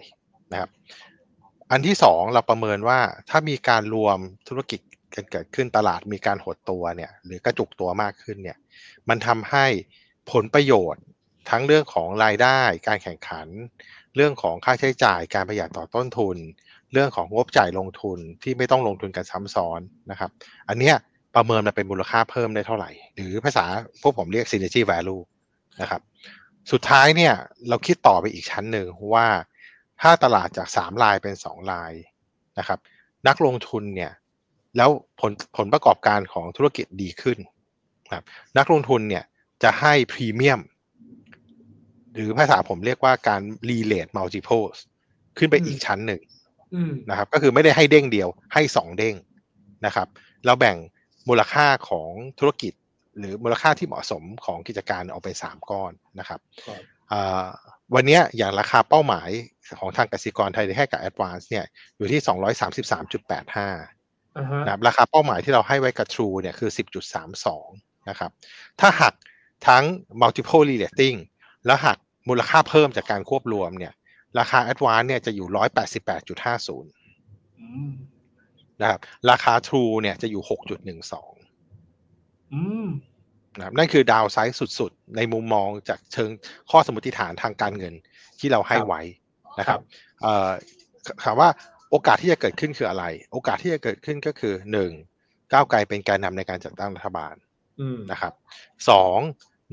[0.52, 0.70] นะครับ
[1.70, 3.00] อันที่สองเราประเมินว่า
[3.30, 4.80] ถ้ามีการรวมธุรกิจ
[5.14, 8.58] กันเกิดขึ้นตลาดมีการหดตัวเนี่ยหรือกระจุกตัวมากขึ้นเนี่ย
[9.08, 9.66] มันทำให้
[10.32, 11.04] ผลประโยชน์
[11.50, 13.46] ทั้งเรื่องของรายได้ การแข่งขัน
[14.16, 16.36] เรื่องของค่าใช้จ่ายการประหยัดต่อต้นทุน
[16.92, 20.30] เรื่องของงบจ่ายลงทุนที่ไม่ต้องลงทุนกันซ้ำซ้อนนะครับ
[20.68, 20.94] อันเนี้ย
[21.34, 23.64] ประเมินมันเป็นมูลค่าเพิ่มได้เท่าไหร่ หรือภาษา
[24.02, 25.22] พวกผมเรียก synergy value
[25.80, 26.00] นะครับ
[26.72, 27.34] สุดท้ายเนี่ย
[27.68, 29.26] เราคิดต่อไปอีกชั้นหนึ่งว่า
[30.00, 31.92] ถ้าตลาดจาก 3 ลายเป็น 2 ลาย
[32.58, 32.78] นะครับ
[33.28, 34.12] นักลงทุนเนี่ย
[34.76, 37.38] แล้วผลผลประกอบการของธุรกิจดีขึ้น
[38.12, 38.24] ครับ
[38.58, 39.24] นักลงทุนเนี่ย
[39.62, 40.60] จะให้พรีเมียม
[42.14, 44.76] หรือภาษาผมเรียกว่าการ relate multiples
[45.38, 46.22] ขึ้นไปอีกชั้นหนึ่ง
[47.10, 49.14] นะครับ ก็คือไม่ได้ให้เด้งเดียว ให้สองเด้ง
[49.86, 50.08] นะครับ
[50.44, 50.76] เราแบ่ง
[51.28, 52.72] มูลค่าของธุรกิจ
[53.18, 56.80] หรือมูลค่าที่เหมาะสมของกิจการออกเป็นสามก้อนนะครับครับ
[57.12, 57.46] อ่า
[57.94, 59.28] วันเนี้ยอย่างราคาเป้าหมาย
[59.78, 61.64] ของทางกสิกรไทยให้กับ Advance เนี่ย
[61.96, 66.70] อยู่ที่ 233.85อ่าฮะนะครับราคาเป้าหมายที่เราให้ไว้กับ True เนี่ยคือ
[67.38, 68.30] 10.32 นะครับ
[68.80, 69.14] ถ้าหัก
[69.68, 69.84] ทั้ง
[70.22, 71.18] multiple relating
[71.66, 73.92] แล้วหักมูลค่าเพิ่มจากการควบรวมเนี่ย
[74.38, 75.60] ราคา Advance เนี่ยจะอยู่188.50
[77.60, 77.92] อืม
[78.80, 80.42] นะครับ ราคา True เนี่ยจะอยู่
[81.46, 82.86] 6.12อืม
[83.58, 86.30] นะครับนั่นคือดาวไซส์สุดๆ ในมุมมองจากเชิง
[86.70, 87.94] ข้อสมมติฐานทางการเงิน
[88.38, 89.00] ที่เราให้ไว้
[89.58, 89.80] นะครับ
[90.22, 90.50] เอ่อ
[91.24, 91.48] ถามว่า
[91.90, 94.90] โอกาสที่จะเกิดขึ้นคืออะไร โอกาสที่จะเกิดขึ้นก็คือหนึ่ง
[95.52, 97.34] ก้าวไกลเป็นแกนนำในการจัดตั้งรัฐบาล
[97.80, 98.32] อืมนะครับ
[98.90, 99.18] สอง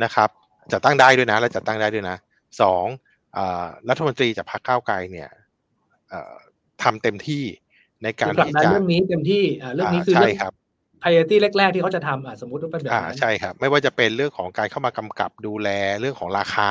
[0.03, 0.29] นะครับ
[0.71, 2.17] จัดตั้งได้ด้วยนะ และจัดตั้งได้ด้วยนะ
[2.61, 3.02] สองเอ่อ
[3.89, 5.29] รัฐมนตรีจากพรรคก้าวไกลเนี่ย
[6.09, 6.33] เอ่อ
[6.83, 7.43] ทำเต็มที่
[8.03, 10.53] ในการผลักที่ดันจะเรื่องนี้เต็มที่อ่าเรื่องนี้คือใช่เรื่องครับ
[11.01, 15.69] priority แรก ๆ ที่เขาจะทำอ่าสมมติว่าเป็นแบบอ่านั้นใช่ครับ ไม่ว่าจะเป็นเรื่องของการเข้ามากำกับดูแล
[15.99, 16.69] เรื่องของราคา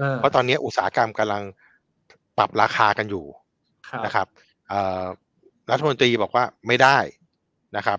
[0.00, 1.42] อ่าเพราะตอนนี้อุตสาหกรรมกำลัง
[2.38, 3.24] ปรับราคากันอยู่
[3.88, 4.26] ครับนะครับ
[4.68, 5.04] เอ่อ
[5.70, 6.98] รัฐมนตรีบอกว่าไม่ได้
[7.76, 7.98] นะครับ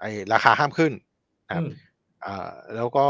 [0.00, 0.92] ไอราคาห้ามขึ้น
[1.48, 1.70] นะครับอืม
[2.22, 3.06] เอ่อแล้วก็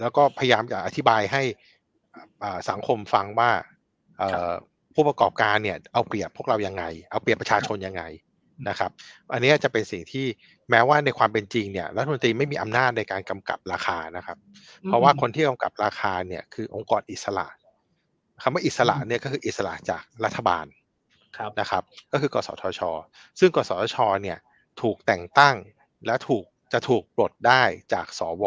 [0.00, 1.77] แล้วก็พยายามจะอธิบายให้อ่า
[2.70, 3.50] สังคมฟังว่า
[4.18, 4.52] เอ่อ
[4.94, 8.02] ผู้ประกอบการเนี่ยเอาเปรียบพวกเรายังไง เอาเปรียบประชาชนยังไง
[8.68, 8.90] นะครับ
[9.32, 10.26] อันนี้จะเป็นสิ่งที่
[10.70, 14.38] แม้ว่าในความเป็นจริงเนี่ยรัฐมนตรีไม่มีอำนาจในการกำกับราคานะครับ
[14.86, 17.46] เพราะว่าคนที่กำกับราคาเนี่ยคือองค์กรอิสระ
[18.42, 20.66] คำว่าอิสระเนี่ยก็คืออิสระจากรัฐบาล
[21.36, 22.80] ครับนะครับ ก็คือกสทช
[23.40, 24.38] ซึ่งกสทชเนี่ย
[24.82, 25.56] ถูกแต่งตั้ง
[26.06, 28.44] และถูกจะถูกปลดได้จากสว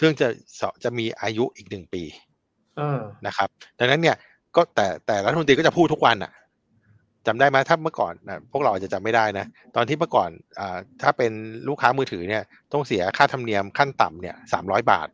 [0.00, 0.28] ซึ่งจะ
[0.60, 2.31] สจะมีอายุอีกหนึ่งปีอ่า
[3.26, 4.16] นะครับ ดังนั้นเนี่ย
[4.56, 6.32] ก็แต่แต่รัฐมนตรีก็จะพูดทุกวันอะ
[7.26, 10.30] จำได้ไหมถ้าเมื่อก่อนนะพวกเราอาจจะจำไม่ได้นะ ตอนที่เมื่อก่อน
[10.60, 11.32] อ่าถ้าเป็น
[11.68, 15.08] ลูกค้ามือถือเนี่ยต้องเสียค่าธรรมเนียมขั้นต่ำเนี่ยสามร้อยบาท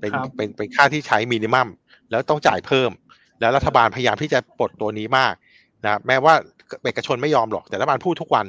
[0.00, 1.68] เป็นครับเป็นเป็นค่าที่ใช้มินิมัม
[2.10, 2.90] แล้วต้องจ่ายเพิ่ม
[3.40, 5.34] แล้วรัฐบาลพยายามที่จะปลดตัวนี้มาก
[5.84, 6.34] นะแม้ว่า
[6.84, 8.46] เอกชนไม่ยอมหรอกแต่รัฐบาลพูดทุกวัน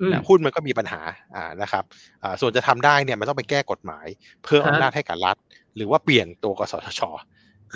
[0.00, 1.00] อืมนะหุ้นมันก็มีปัญหา
[1.34, 1.84] อ่านะครับ
[2.22, 4.06] อ่าส่วนจะทำได้เนี่ยมันต้องไปแก้กฎหมาย
[4.44, 5.36] เพิ่มฮะอำนาจให้กับรัฐ
[5.76, 7.00] หรือว่าเปลี่ยนตัวกสทช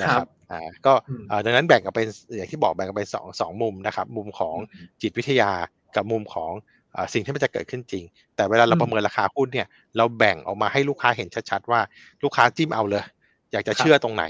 [0.01, 2.07] นะคครัรับบอ่าก็อืมอ่าดังนั้นแบ่งกันเป็น
[2.37, 4.57] อย่างที่บอกแบ่งกันเป็นสองสองมุมนะครับ มุมของ
[5.03, 5.51] จิตวิทยา
[5.97, 6.53] กับมุมของ
[6.95, 8.05] อ่าสิ่งที่มันจะเกิดขึ้นจริง
[8.37, 11.81] แต่เวลาเราอืมประเมินราคาหุ้นเนี่ย เราแบ่งออกมาให้ลูกค้าเห็นชัดๆว่า
[12.23, 13.05] ลูกค้าจิ้มเอาเลย
[13.53, 14.25] อยากจะเชื่อตรงไหน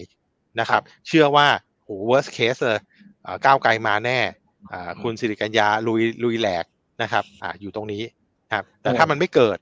[0.61, 1.47] นะครับ เชื่อว่า
[1.85, 2.81] โห worst case เลย
[3.27, 4.19] อ่าก้าวไกลมาแน่
[4.73, 6.65] อ่าคุณสิริกัญญาลุยลุยแหลก
[7.03, 8.03] นะครับอ่าอยู่ตรงนี้
[8.49, 9.59] นะครับ แต่ถ้ามันไม่เกิด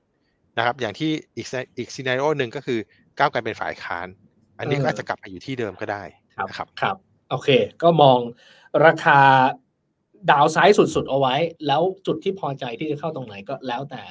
[0.57, 2.79] นะครับ อย่างที่อีกอีกซีนารีโอหนึ่งก็คือ
[3.17, 4.07] ก้าวไกลเป็นฝ่ายค้าน
[4.59, 6.03] อันนี้เออก็อาจจะกลับมาอยู่ที่เดิมก็ได้
[6.37, 6.97] ครับนะครับครับ
[7.29, 7.49] โอเค
[7.83, 8.19] ก็มอง
[8.85, 9.19] ราคา
[10.31, 11.35] ดาวไซด์สุดๆ เอาไว้
[11.67, 14.01] แล้วจุดที่พอใจที่จะเข้าตรงไหนก็แล้วแต่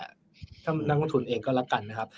[0.64, 2.08] ถ้านักลงทุนเองก็แล้วกันนะครับ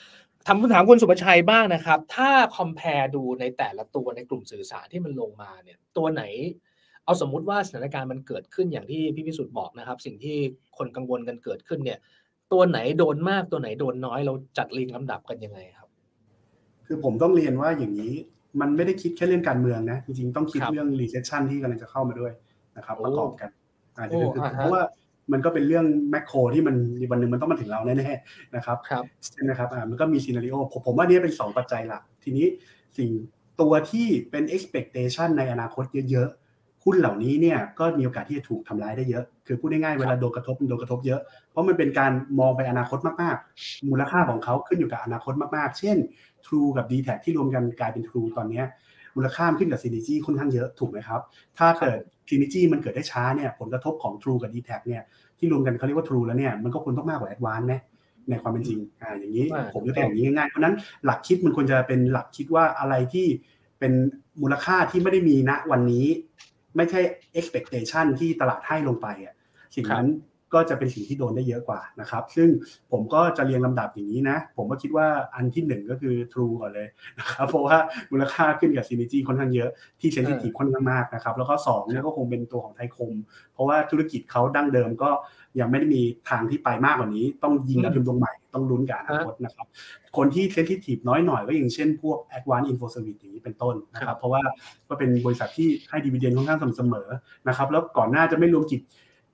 [0.47, 6.23] ทำคำถามคุณสุภชัยบ้างนะครับ ถ้าคอมเพลดูในแต่ละตัวในกลุ่มสื่อสารที่มันลงมาเนี่ยตัวไหน
[7.05, 10.37] เอาสมมุติว่าสถานการณ์มันเกิดขึ้นอย่างที่พี่พิสุทธิ์บอกนะครับ สิ่งที่
[10.79, 11.99] คนกังวลกันเกิดขึ้นเนี่ย
[12.53, 15.88] ตัวไหนโดนมากตัวไหนโดนน้อยเราจัดเรียงลำดับกันยังไงครับ
[16.89, 18.15] คือผมต้องเรียนว่าอย่างนี้
[18.61, 22.33] มันไม่ได้คิดแค่เรื่องการเมืองนะ จริงๆ ต้องคิดครับเรื่อง recession ที่กำลังจะเข้ามาด้วย
[22.77, 23.51] นะครับโอ้ประกอบกัน
[23.97, 24.83] อาจจะโอ้คืออ่าฮะเพราะว่า
[25.33, 26.77] มันก็เป็นเรื่องแมคโครที่มัน
[27.11, 32.47] วันหนึ่งมันต้องมาถึงเราแน่ๆนะครับครับใช่ไหมครับอ่ามันก็มีซีนารีโอผมผมว่านี่เป็น 2 ปัจจัยหลัก ทีนี้
[32.99, 33.11] สิ่ง
[33.61, 41.21] ตัวที่เป็น expectation ในอนาคตเยอะๆหุ้นเหล่านี้เนี่ยก็มีโอกาสที่จะถูกทำร้ายได้เยอะ คือพูดง่ายๆเวลาโดนกระทบมันโดนกระทบเยอะ
[41.51, 45.97] เพราะมันเป็นการมองไปอนาคตมากๆ มูลค่าของเขาขึ้นอยู่กับอนาคตมากๆ เช่น
[46.49, 48.67] True กับ d t แทที่รวมกันกลายเป็น True ตอนเนี้ย
[49.17, 51.21] มูลค่ามันขึ้นกับ Synergy ค่อนข้างเยอะถูกไหมครับ
[51.59, 55.03] ถ้าเกิด Synergy มันเกิดได้ช้าเนี่ยผลกระทบของ True กับ d t แทเนี่ย
[55.39, 57.75] ที่รวมกันเขาเรียกว่า True แล้วเนี่ยมันก็ควรต้องมากกว่า Advance ไหม
[58.31, 63.27] ในความเป็นจริงอ่าอย่างนี้อ่าผมยกตัวอย่างนี้ง่ายๆเพราะฉะนั้นหลักคิดมันควรจะเป็นหลักคิดว่าอะไรที่
[63.79, 63.93] เป็น
[64.43, 66.07] มูลค่าที่ไม่ได้มีณวันนี้
[66.77, 67.01] ไม่ใช่
[67.39, 69.35] expectation ที่ตลาดให้ลงไปอะ
[69.75, 70.09] สิ่งนั้น
[70.55, 72.49] ก็จะเป็นสิ่งที่โดนได้เยอะกว่านะครับ ซึ่ง
[72.93, 77.77] ผมก็จะเรียงลำดับอย่างนี้นะ ผมก็คิดว่าอันที่หนึ่งก็คือ True ก่อนเลยนะครับ เพราะว่า
[78.11, 83.13] มูลค่าขึ้นกับ Synergy ค่อนข้างเยอะ ที่เซนซิทีฟค่อนข้างมากนะครับ แล้วก็สองเนี่ยก็คงเป็นตัวของไทยคม
[83.53, 85.11] เพราะว่าธุรกิจเขาดั้งเดิมก็
[85.61, 89.67] ยังไม่ได้มีทางที่ไปมากกว่านี้ ต้องยิงกับพิมพ์ตรงใหม่ ต้องลุ้นกับอนาคตนะครับ
[90.17, 94.43] คนที่เซนซิทีฟน้อยหน่อยก็อย่างเช่นพวก Advanced Info Service อย่างนี้เป็นต้นนะคครัรับบเพราราะว่า
[94.89, 97.09] ก็เป็นบริษัทที่ให้ดีเวเดนค่อนข้างสม่ำเสมอ
[97.49, 98.81] นะครับ แล้วก่อนหน้าจะไม่รวมกิจ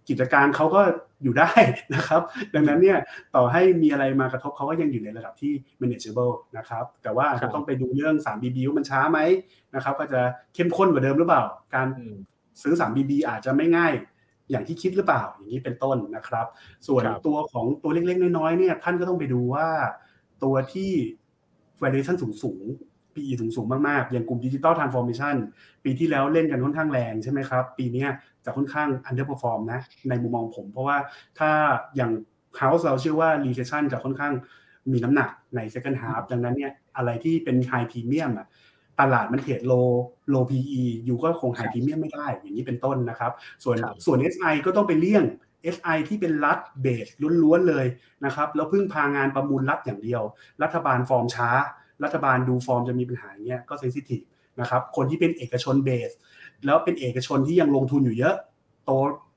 [0.08, 0.82] กิจการเขาก็
[1.22, 1.50] อยู่ได้
[1.94, 2.22] นะครับ
[2.54, 2.98] ดังนั้นเนี่ย
[3.34, 9.18] ต่อให้มีอะไรมากระทบเขาก็ยังอยู่ในระดับที่ manageable นะครับ แต่ว่าต้องไปดูเรื่อง 3BB ว่ามันช้าไหม
[9.74, 10.20] นะครับ ก็จะ
[10.54, 11.42] เข้มข้นกว่าเดิมหรือเปล่า
[11.74, 11.88] การ
[12.62, 13.92] ซื้อ 3BB อาจจะไม่ง่าย
[14.50, 16.46] อย่างที่คิดหรือเปล่าอย่างนี้เป็นต้นนะครับ
[16.88, 19.68] ส่วนตัวของตัวเล็กๆ น้อยๆเนี่ยท่านก็ต้องไปดูว่า
[20.44, 20.90] ตัวที่
[21.82, 25.36] valuation สูงๆ PE สูงสูงมากๆ อย่างกลุ่มดิจิตอลทรานส์ฟอร์เมชัน
[25.84, 28.06] ปีที่แล้วเล่นกันค่อนข้างแรงใช่ไหมครับ ปีนี้
[28.44, 30.96] จะค่อนข้าง underperform นะในมุมมองผม เพราะว่า
[31.38, 31.50] ถ้า
[31.96, 32.12] อย่าง
[32.60, 34.32] House เราเชื่อว่า recession จะค่อนข้าง
[34.92, 38.46] มีน้ำหนักใน second half ดังนั้นเนี่ยอะไรที่เป็น high premium อะ
[39.00, 39.88] ตลาดมันเทรด low
[40.32, 43.32] low PE อยู่ก็คง high premium ไม่ได้อย่างนี้เป็นต้นนะครับ
[43.64, 43.76] ส่วน
[44.06, 45.24] ส่วน SI ก็ต้องไปเลี่ยง
[45.74, 47.06] SI ที่เป็นรัฐเบส
[47.42, 47.86] ล้วนๆเลย
[48.24, 50.22] นะครับ แล้วพึ่งพางานประมูลรัฐอย่างเดียว
[50.62, 51.50] รัฐบาลฟอร์มช้า
[52.04, 54.22] รัฐบาลดูฟอร์มจะมีปัญหาเงี้ยก็เซนซิทีฟ
[54.60, 56.10] นะครับคนที่เป็นเอกชนเบส
[56.66, 58.34] แล้วเป็นเอกชนที่ยังลงทุนอยู่เยอะ
[58.86, 58.90] โต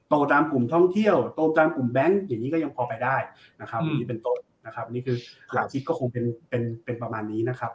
[0.09, 3.15] โตตามกลุ่มท่องเที่ยวโตตามกลุ่มแบงก์อย่างนี้ก็ยังพอไปได้
[3.61, 5.17] นะครับนี่เป็นต้นนะครับ นี่คือ
[5.53, 7.71] หลักคิดก็คงเป็นเป็นเป็นประมาณนี้นะครับ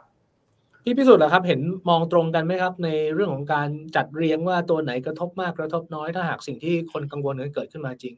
[0.83, 8.15] พี่พิสุทธิ์นะครับเห็นมองตรงกันไหมครับ ในเรื่องของการจัดเรียงว่าตัวไหนกระทบมากกระทบน้อย ถ้าหากสิ่งที่คนกังวลนั้นเกิดขึ้นมาจริง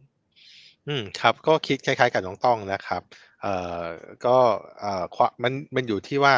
[0.87, 3.01] อืมครับ ก็คิดคล้ายๆ กับน้องต้องนะครับ
[3.41, 3.83] เอ่อ
[4.25, 4.37] ก็
[4.79, 6.33] เอ่อความมันมันอยู่ที่ว่า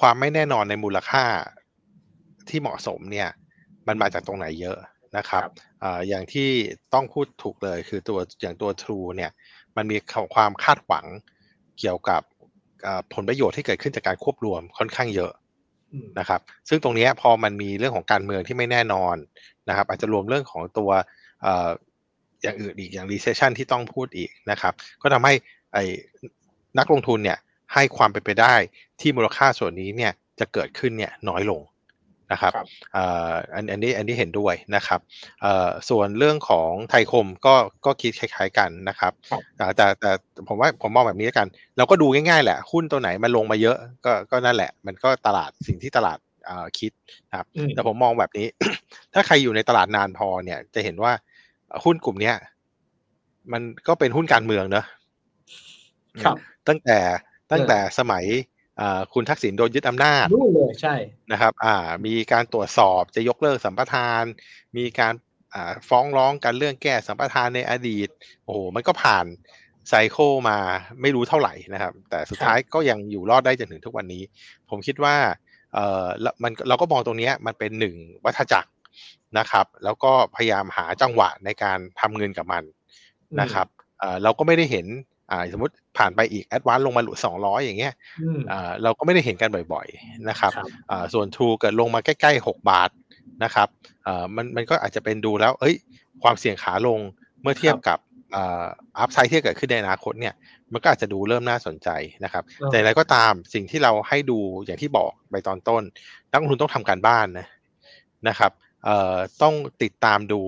[0.00, 1.24] ความไม่แน่นอนในมูลค่า
[2.48, 3.28] ที่เหมาะสมเนี่ย
[3.86, 4.78] มันมาจากตรงไหนเยอะ
[5.16, 5.42] นะครับ
[5.82, 6.48] ออย่างที่
[6.94, 9.30] ต้องพูดถูกเลยคือตัวอย่างตัว True เนี่ย
[9.76, 9.96] มันมี
[10.34, 11.06] ความคาดหวัง
[11.78, 12.22] เกี่ยวกับ
[13.14, 15.32] ผลประโยชน์ที่เกิดขึ้นจากการควบรวมค่อนข้างเยอะ
[16.18, 19.16] นะครับ ซึ่งตรงนี้พอมันมีเรื่องของการเมืองที่ไม่แน่นอน
[19.68, 20.90] นะครับ อาจจะรวมเรื่องของตัว
[22.42, 25.34] อย่างอื่นอีกอย่าง recession ที่ต้องพูดอีกนะครับ ก็ทำให้
[25.72, 25.84] ไอ้
[26.78, 27.38] นักลงทุนเนี่ย
[27.74, 28.54] ให้ความเป็นไปได้
[29.00, 31.60] ที่มูลค่าส่วนนี้เนี่ยจะเกิดขึ้นเนี่ยน้อยลง
[32.32, 32.52] นะครับ
[33.54, 35.00] อันอันนี้อันนี้เห็นด้วยนะครับ
[35.90, 37.54] ส่วนเรื่องของไทยคมก็
[37.86, 39.12] ก็คิดคล้าย ๆกันนะครับ
[39.56, 40.10] แต่แต่
[40.48, 46.18] ผมว่าผมมองแบบนี้กัน เราก็ดูง่ายๆแหละ หุ้นตัวไหนมันลงมาเยอะก็ก็นั่นแหละ มันก็ตลาดสิ่งที่ตลาด
[46.78, 46.92] คิด
[47.30, 48.46] นะครับ แต่ผมมองแบบนี้
[49.14, 51.12] ถ้าใครอยู่ในตลาดนานพอเนี่ย จะเห็นว่า
[51.84, 52.36] หุ้นกลุ่มเนี้ย
[53.52, 54.86] มันก็เป็นหุ้นการเมืองเนอะ
[56.68, 56.98] ตั้งแต่
[57.52, 58.24] ตั้งแต่สมัย
[59.14, 60.94] คุณทักษิณโดนยึดอำนาจรู้เลยใช่
[61.32, 64.22] นะครับ อ่า มีการตรวจสอบจะยกเลิกสัมปทาน
[64.76, 65.14] มีการ
[65.54, 68.08] อ่าฟ้องร้องกันเรื่องแก้สัมปทานในอดีต
[68.44, 69.26] โอ้โห มันก็ผ่าน
[69.88, 70.16] ไซโค
[70.48, 70.58] มา
[71.02, 74.22] ไม่รู้เท่าไหร่นะครับ แต่สุดท้ายก็ยังอยู่รอดได้จนถึงทุกวันนี้
[74.70, 75.16] ผมคิดว่า
[75.74, 76.06] เอ่อ
[76.42, 78.70] มันเราก็มองตรงนี้มันเป็นหนึ่งวัฏจักร
[79.38, 82.64] นะครับ แล้วก็พยายามหาจังหวะในการทำเงินกับมัน
[83.40, 83.66] นะครับ
[84.00, 84.86] เอ่อเราก็ไม่ได้เห็น
[85.30, 87.92] อ่าสมมติผ่านไปอีก ADVANC ลงมาหลุดสองร้อยอย่างเงี้ย
[88.50, 90.52] อ่าเราก็ไม่ได้เห็นกันบ่อยๆนะครับ
[90.90, 92.90] อ่าส่วน True เกิดลงมาใกล้ๆหกบาท
[93.44, 93.68] นะครับ
[94.06, 95.74] อ่ามันมันก็อาจจะเป็นดูแล้ว เอ้ย
[96.22, 96.98] ความเสี่ยงขาลง
[97.42, 97.98] เมื่อเทียบกับ
[98.34, 98.64] อ่า
[98.98, 100.34] upside ที่เกิดขึ้นในอนาคตเนี่ย
[100.72, 101.88] มันก็อาจจะดูเริ่มน่าสนใจ
[102.24, 105.82] นะครับ แต่อะไรก็ตามสิ่งที่เราให้ดูอย่างที่บอกไปตอนต้น
[106.30, 107.46] นักลงทุนต้องทำการบ้านนะ
[108.28, 108.52] นะครับ
[108.84, 110.40] เอ่อต้องติดตามดู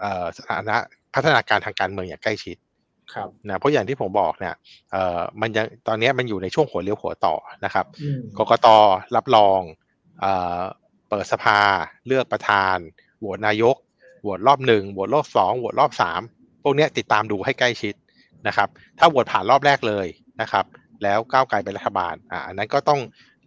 [0.00, 0.76] เอ่อสถานะ
[1.14, 2.56] พัฒนาการทางการเมืองอย่างใกล้ชิด
[3.14, 4.54] ครับนะเพราะอย่างที่ผมบอกเนี่ย
[4.92, 7.86] เอ่อมันยังตอนนี้มันอยู่ในช่วงหัวเลี้ยวหัวต่อนะครับ
[8.38, 8.66] กกต
[9.16, 9.60] รับรอง
[10.20, 10.60] เอ่อ
[11.08, 11.60] เปิดสภา
[12.06, 12.76] เลือกประธาน
[13.18, 13.76] โหวตนายก
[14.22, 16.20] โหวตรอบหนึ่งโหวตรอบสองโหวตรอบสาม
[16.62, 17.94] พวกนี้ติดตามดูให้ใกล้ชิด
[18.46, 20.06] นะครับ ถ้าโหวตผ่านรอบแรกเลย
[20.40, 20.64] นะครับ
[21.02, 23.00] แล้วก้าวไกลเป็นรัฐบาลอ่าอันนั้นก็ต้อง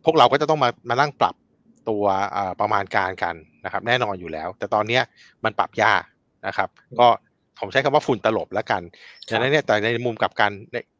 [0.05, 1.35] พวกเราก็จะต้องมามานั่งปรับ
[1.89, 2.03] ตัว
[2.61, 4.99] ประมาณการกันนะครับ แน่นอนอยู่แล้ว แต่ตอนนี้
[5.43, 6.01] มันปรับยาก
[6.47, 6.69] นะครับ
[6.99, 7.07] ก็
[7.61, 8.81] ผมใช้คำว่าฝุ่นตลบแล้วกัน
[9.27, 10.51] ดังนั้นเนี่ยแต่ในมุมกับการ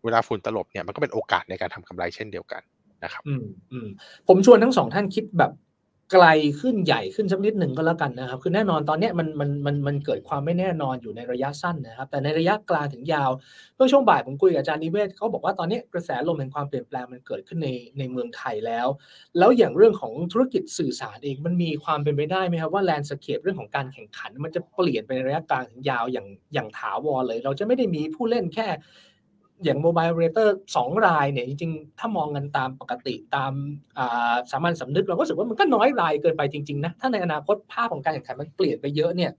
[0.03, 2.61] เวลาฝุ่นตลบเนี่ยมันก็เป็นโอกาสในการทำกำไรเช่นเดียวกัน
[3.03, 3.87] นะครับ อืมอืม
[4.27, 5.51] ผมชวนทั้งสองท่านคิดแบบ
[6.11, 6.25] ไกล
[6.61, 13.31] ขึ้นใหญ่ขึ้นสักนิดหนึ่งก็แล้วกันนะครับ คือแน่นอนตอนนี้มันมันมันมันเกิดความไม่แน่นอนอยู่ในระยะสั้นนะครับ แต่ในระยะกลางถึงยาว
[13.75, 17.69] เมื่อช่วงบ่ายผมคุยกับอาจารย์นิเวศน์เขาบอกว่าตอนนี้กระแสลมแห่งความเปลี่ยนแปลงมันเกิดขึ้นใน
[17.99, 18.87] ในเมืองไทยแล้ว
[19.37, 28.67] แล้วอย่างเรื่องของธุรกิจสื่อสารเองมันมีความเป็นไปได้ไหมครับว่า landscape เรื่องของการแข่งขัน มันจะเปลี่ยนไปในระยะกลางถึงยาวอย่างอย่างถาวรเลย เราจะไม่ได้มีผู้เล่นแค่
[29.63, 33.53] อย่าง mobile operator สองรายเนี่ยจริงๆ ถ้ามองกันตามปกติตาม
[34.51, 39.31] สามัญสำนึกเราก็รู้สึกว่ามันก็น้อยรายเกินไปจริงๆนะถ้าในอนาคตภาพของการแข่งขันมันเปลี่ยนไปเยอะเนี่ย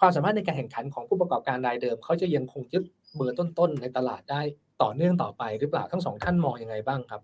[0.00, 2.84] ความสามารถในการแข่งขันของผู้ประกอบการรายเดิมเขาจะยังคงยึด
[3.16, 4.42] เบอร์ต้นๆในตลาดได้
[4.82, 7.20] ต่อเนื่องต่อไปหรือเปล่าทั้งสองท่านมองยังไงบ้างครับ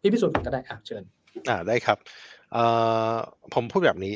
[0.00, 1.02] พี่พิสุทธิ์ก็ได้อะเชิญ
[1.48, 1.98] อ่าได้ครับ
[2.52, 2.64] เอ่
[3.12, 3.14] อ
[3.54, 4.14] ผมพูดแบบนี้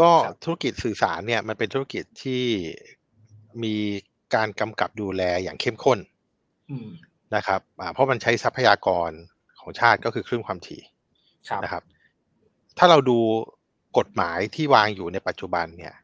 [0.00, 0.10] ก็
[0.44, 2.44] ธุรกิจสื่อสารเนี่ยมันเป็นธุรกิจที่
[3.64, 3.76] มี
[4.34, 5.98] การกำกับดูแลอย่างเข้มข้น
[7.36, 7.60] นะครับ
[7.92, 9.10] เพราะมันใช้ทรัพยากร
[9.60, 10.82] ของชาติก็คือคลื่นความถี่
[11.64, 11.82] นะครับ
[12.78, 13.18] ถ้าเราดู
[13.98, 15.94] กฎหมายที่วางอยู่ในปัจจุบันเนี่ย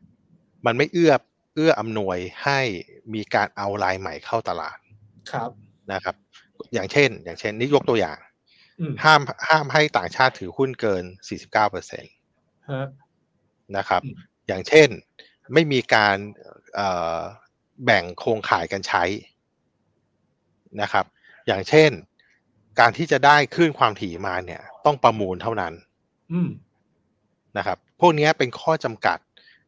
[0.67, 1.13] มันไม่เอื้อ
[1.55, 2.61] เอื้ออำนวยให้
[3.15, 4.79] มีการเอารายใหม่เข้าตลาด
[5.33, 5.51] ครับ
[5.93, 6.15] นะครับ
[6.75, 8.19] อย่างเช่น อย่างเช่น นี่ยกตัวอย่าง
[8.81, 11.05] อืมห้ามห้ามให้ต่างชาติถือหุ้นเกิน
[11.37, 12.09] 49เปอร์เซ็นต
[12.71, 12.87] ฮะ
[13.77, 14.15] นะครับอืม
[14.49, 14.89] อย่างเช่น
[15.53, 16.17] ไม่มีการ
[16.75, 17.19] เอ่อ
[17.85, 19.05] แบ่งโครงข่ายกันใช้
[20.83, 21.05] นะครับ
[21.47, 21.91] อย่างเช่น
[22.81, 25.73] การที่จะได้คลื่นความถี่มาเนี่ย ต้องประมูลเท่านั้น
[26.33, 26.51] อืม
[27.59, 29.19] นะครับ พวกเนี้ยเป็นข้อจำกัด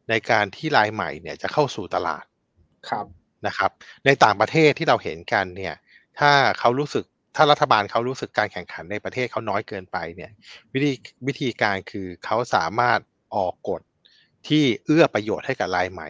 [0.09, 2.25] ในการที่รายใหม่เนี่ยจะเข้าสู่ตลาด
[2.89, 3.05] ครับ
[3.47, 3.71] นะครับ
[4.05, 5.75] ในต่างประเทศที่เราเห็นกันเนี่ย
[6.19, 10.31] ถ้าเขารู้สึกถ้ารัฐบาลเขารู้สึกการแข่งขันในประเทศเขาน้อยเกินไปเนี่ย
[10.73, 10.91] วิธี
[11.27, 12.99] วิธีการคือเขาสามารถ
[13.35, 13.81] ออกกฎ
[14.47, 16.09] ที่เอื้อประโยชน์ให้กับรายใหม่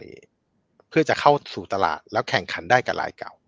[0.88, 3.43] เพื่อจะเข้าสู่ตลาดแล้วแข่งขันได้กับรายเก่าอ่า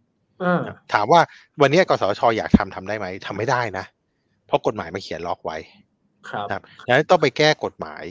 [0.92, 1.20] ถามว่า
[1.60, 3.84] วันนี้กสชอยากทำทำได้ไหมทำไม่ได้นะ
[4.46, 5.56] เพราะกฎหมายมันเขียนล็อกไว้
[6.28, 8.04] ครับนะครับดังนั้นต้องไปแก้กฎหมาย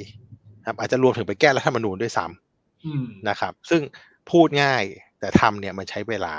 [0.59, 3.81] นะครับอาจจะรวมถึงไปแก้รัฐธรรมนูญด้วยซ้ำอืมนะครับ ซึ่ง
[4.31, 4.83] พูดง่าย
[5.19, 6.33] แต่ทำเนี่ยมันใช้เวลา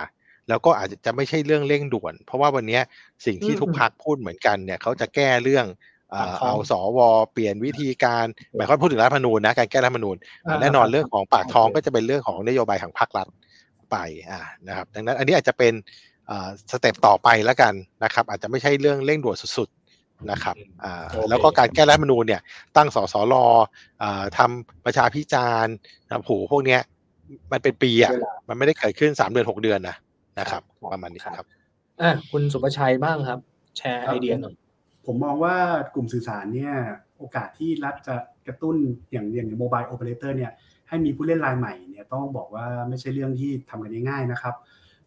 [0.49, 2.83] แล้วก็อาจจะจะไม่ใช่เรื่องเร่งด่วน เพราะว่าวันเนี้ย
[3.27, 5.66] สิ่งที่ทุกพักพูดเหมือนกันเนี่ยเขาจะแก้เรื่อง
[6.11, 6.99] เอ่อเอาสว
[7.33, 13.27] เปลี่ยนวิธีการหมายความพูดถึงรัฐธรรมนูญนะการแก้รัฐธรรมนูญอ่าแน่นอนเรื่องของปากท้องโอเคก็จะเป็นเรื่องของนโยบายของภาครัฐ
[13.90, 13.96] ไป
[14.31, 15.72] อ่านะครับดังนั้นอันนี้อาจจะเป็น
[16.31, 22.42] อ่าสเต็ปต่อไปแล้วกันนะครับ อาจจะไม่ใช่เรื่องเร่งด่วนสุดๆนะครับอ่าโอเคแล้วก็การแก้รัฐธรรมนูญเนี่ย
[22.77, 23.35] ตั้งสสร
[24.03, 25.75] อ่าทำประชาพิจารณ์
[26.09, 26.81] นะผูพวกเนี้ย
[27.53, 29.96] มันเป็นปีอะเวลามันไม่ได้เกิดขึ้นสามเดือนหกเดือนนะ
[30.38, 31.46] นะครับครับประมาณนี้ครับ
[32.01, 33.38] อะคุณสุประชัยบ้างครับ
[33.79, 34.55] แชร์ไอเดียหน่อย
[35.07, 35.57] ผมมองว่า
[35.94, 36.75] กลุ่มสื่อสารเนี่ย
[37.18, 38.14] โอกาสที่รัฐจะ
[38.46, 38.77] กระตุ้น
[39.12, 40.53] อย่างอย่าง mobile operator เนี่ย
[40.88, 44.55] ให้มีผู้เล่นรายใหม่เนี่ยต้องบอกว่าไม่ใช่เรื่องที่ทำกันง่ายๆนะครับ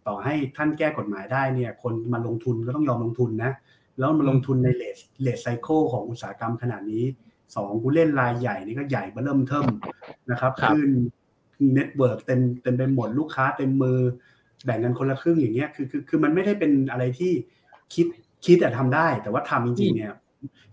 [0.08, 3.52] ต่อให้ท่านแก้กฎหมายได้เนี่ยคนมาลงทุนก็ต้องยอมลงทุนนะ
[3.98, 7.06] แล้วมาลงทุนใน late late cycle ของอุตสาหกรรมขนาดนี้
[7.56, 9.66] สองผู้เล่นรายใหญ่นี่ก็ใหญ่เบ้อเริ่มเทิม
[10.32, 10.90] นะครับครับขึ้น
[11.74, 14.00] network เต็มเต็มไปหมดลูกค้าเต็มมือ
[14.66, 17.32] แบ่งกันคนละครึ่งอย่างเงี้ยคือคือคือมันไม่ได้เป็นอะไรที่
[17.94, 18.06] คิด
[18.46, 20.14] คิดแต่ทำได้ แต่ว่าทำจริงๆเนี่ย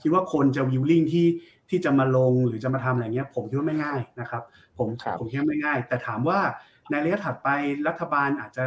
[0.03, 1.27] คิดว่าคนจะ willing ที่
[1.71, 4.43] ที่จะมาลงหรือจะมาทำอะไรเงี้ย ผมคิดว่าไม่ง่ายนะครับ
[4.79, 6.41] ผมครับผมคิดว่าไม่ง่าย แต่ถามว่า
[6.91, 7.49] ในระยะถัดไป
[7.89, 8.65] รัฐบาลอาจจะ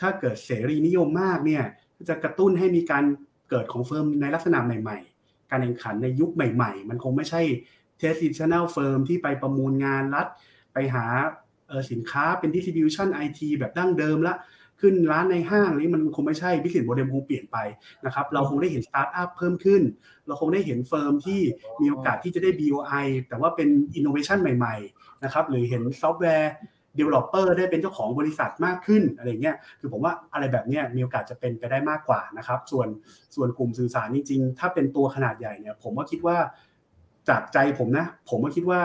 [0.00, 1.64] ถ้าเกิดเสรีนิยมมากเนี่ย
[2.08, 3.04] จะกระตุ้นให้มีการ
[3.50, 7.40] เกิดของ firm ในลักษณะใหม่ ๆ การแข่งขันในยุคใหม่ ๆ มันคงไม่ใช่
[7.98, 10.26] traditional firm ที่ไปประมูลงานรัฐ
[10.72, 11.04] ไปหา
[11.68, 14.34] เออสินค้าเป็น distribution IT แบบดั้งเดิมละ
[14.80, 17.56] ขึ้นร้านในห้างนี้มันคงไม่ใช่ business model คงเปลี่ยนไป
[18.06, 19.82] นะครับเราคงได้เห็นสตาร์ทอัพเพิ่มขึ้น
[20.26, 21.40] เราคงได้เห็น firm ที่
[21.80, 26.52] มีโอกาสที่จะได้ BOI แต่ว่าเป็นอินโนเวชันใหม่ๆนะครับหรือเห็นซอฟต์แวร์
[26.98, 32.88] developer ได้เป็นเจ้าของบริษัทมากขึ้นอะไรเงี้ยคือผมว่าอะไรแบบเนี้ยมีโอกาสจะเป็นไปได้มากกว่านะครับ ส่วน
[33.34, 36.36] ส่วนกลุ่มสื่อสารจริงๆ ถ้าเป็นตัวขนาดใหญ่เนี่ย ผมว่าคิดว่า
[37.28, 38.80] จากใจผมนะ ผมก็คิดว่า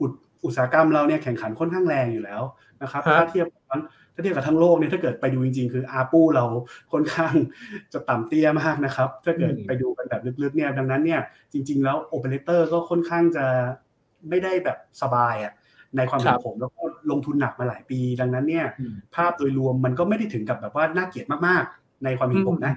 [0.00, 0.12] อุต
[0.44, 2.42] อุตสาหกรรมเราเนี่ยแข่งขันค่อนข้างแรงอยู่แล้ว
[2.82, 3.80] นะครับครับถ้าเทียบกับ
[4.14, 6.44] ถ้าเทียบกับทั้งโลกเนี่ยถ้าเกิดไปดูจริง ๆ คืออาปูเรา
[6.92, 7.34] ค่อนข้าง
[7.92, 11.20] จะต่ำเตี้ยมากนะครับ ถ้าเกิดอืมไปดูกันแบบลึกๆเนี่ยดังนั้นเนี่ย
[11.52, 13.46] จริง ๆ แล้วโอเปอเรเตอร์ก็ค่อนข้างจะ
[14.28, 15.52] ไม่ได้แบบสบายอะ
[15.96, 22.74] ในความเห็คนรับผมแล้วก็ลงทุนหนักมาหลายปี ดังนั้นเนี่ยอืมภาพโดยรวมมันก็ไม่ได้ถึงกับแบบว่าน่าเกลียดมากๆ ในความเห็นผมนะ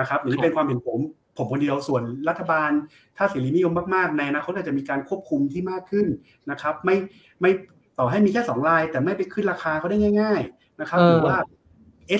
[0.00, 1.00] นะครับหรือครับเป็นความเห็นผม
[1.38, 2.70] ผมคนเดียวส่วนรัฐบาล
[3.16, 6.06] ถ้าเสรีนิยมมากๆในอนาคตอาจจะมีการควบคุมที่มากขึ้น
[6.50, 6.96] นะครับ ไม่
[7.40, 7.50] ไม่
[7.98, 11.38] ต่อให้มีแค่สองราย แต่ไม่ไปขึ้นราคาเขาได้ง่ายๆ นะครับเออหรือว่า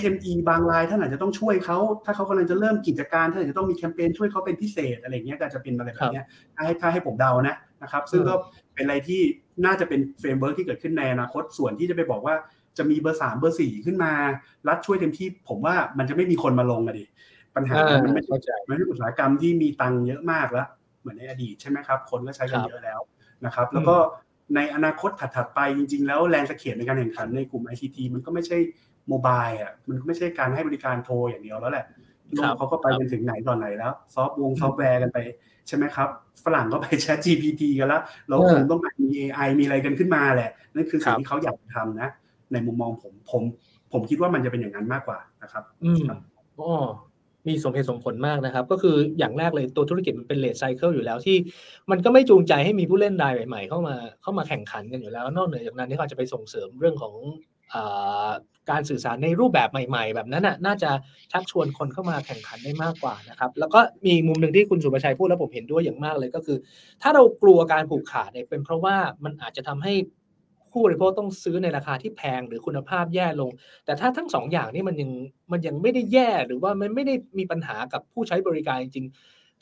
[0.01, 8.35] SME บางรายท่านอาจจะต้องช่วยเขา ถ้าเขากำลังจะเริ่มกิจการท่านอาจจะต้องมีแคมเปญช่วยเขาเป็นพิเศษอะไรเงี้ยก็จะเป็นอะไรแบบเนี้ยถ้าให้ถ้าให้ผมเดานะนะครับ ซึ่งก็
[8.75, 9.21] เป็นอะไรที่
[9.65, 12.35] น่าจะเป็น framework ที่เกิดขึ้นในอนาคตส่วนที่จะไปบอกว่า
[12.79, 14.13] จะมีเบอร์สามเบอร์สี่ขึ้นมา
[14.69, 17.05] รัฐช่วยเต็มที่ ผมว่ามันจะไม่มีคนมาลงอะดิ
[17.57, 20.67] ปัญหาอ่ามันไม่ใช่เข้าใจมันเป็นอุตสาหกรรมที่มีตังค์เยอะมากแล้ว
[21.01, 23.01] เหมือนในอดีตใช่ไหมครับ คนก็ใช้กันครับเยอะแล้ว
[23.45, 23.97] นะครับ แล้วก็
[24.55, 28.59] ในอนาคตถัดๆไปจริง ๆ แล้ว landscape ในการแข่งขันในกลุ่ม ICT มันก็ไม่ใช่
[29.09, 31.87] mobile อะมันก็ไม่ใช่การให้บริการโทรอย่างเดียวแล้วแหละ
[32.35, 35.19] โลกครับเขาก็ไปกันถึงไหนตอนไหนแล้ว ซอฟต์วงซอฟต์แวร์กันไป
[35.69, 36.09] ใช่ไหมครับ
[36.45, 42.09] ฝรั่งก็ไป Chat GPT กันแล้ว เราคงต้องมี AI มีอะไรกันขึ้นมาแหละ นั่นคือสิ่งที่เขาอยากทำนะ
[42.53, 43.43] ในมุมมองผมผม
[43.93, 46.05] ผมคิดว่ามันจะเป็นอย่างนั้นมากกว่านะครับ อืม
[46.59, 46.73] อ๋อ
[47.49, 51.37] มีสมเหตุสมผลมากนะครับ ก็คืออย่างแรกเลยตัวธุรกิจมันเป็นเลทไซเคิลอยู่แล้วที่
[51.91, 57.15] มันก็ไม่จูงใจให้มีผู้เล่นรายใหม่ๆเข้ามาเข้ามาแข่งขันกันอยู่แล้ว นอกเหนือจากนั้นที่เขาจะไปส่งเสริมเรื่องของ
[57.75, 57.77] อ
[58.71, 60.91] การสื่อสารในรูปแบบใหม่ ๆ แบบนั้นน่ะน่าจะ
[61.33, 66.59] ชักชวนคนเข้ามาแข่งขันได้มากกว่านะครับ แล้วก็มีมุมหนึ่งที่คุณสุประชัยพูดแล้วผมเห็นด้วยอย่างมากเลยก็คือ
[67.03, 69.93] ถ้าเรากลัวการผูกขาดเนี่ยเป็นเพราะว่ามันอาจจะทำให้
[70.73, 73.51] ผู้บริโภคต้องซื้อในราคาที่แพงหรือคุณภาพแย่ลง
[73.85, 75.11] แต่ถ้าทั้งสองอย่างนี่มันยัง
[75.53, 79.07] มันยังไม่ได้แย่หรือว่ามันไม่ได้มีปัญหากับผู้ใช้บริการจริง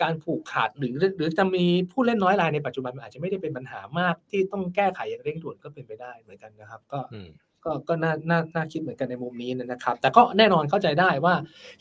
[0.03, 7.19] การผูกขาดหรือหรือจะมีผู้เล่นน้อยรายในปัจจุบันอาจจะไม่ได้เป็นปัญหามากที่ต้องแก้ไขอย่างเร่งด่วนก็เป็นไปได้เหมือนกันนะครับ ก็อื
[7.65, 11.35] ก็ก็น่าน่าน่าคิดเหมือนกันในมุมนี้นะครับ แต่ก็แน่นอนเข้าใจได้ว่า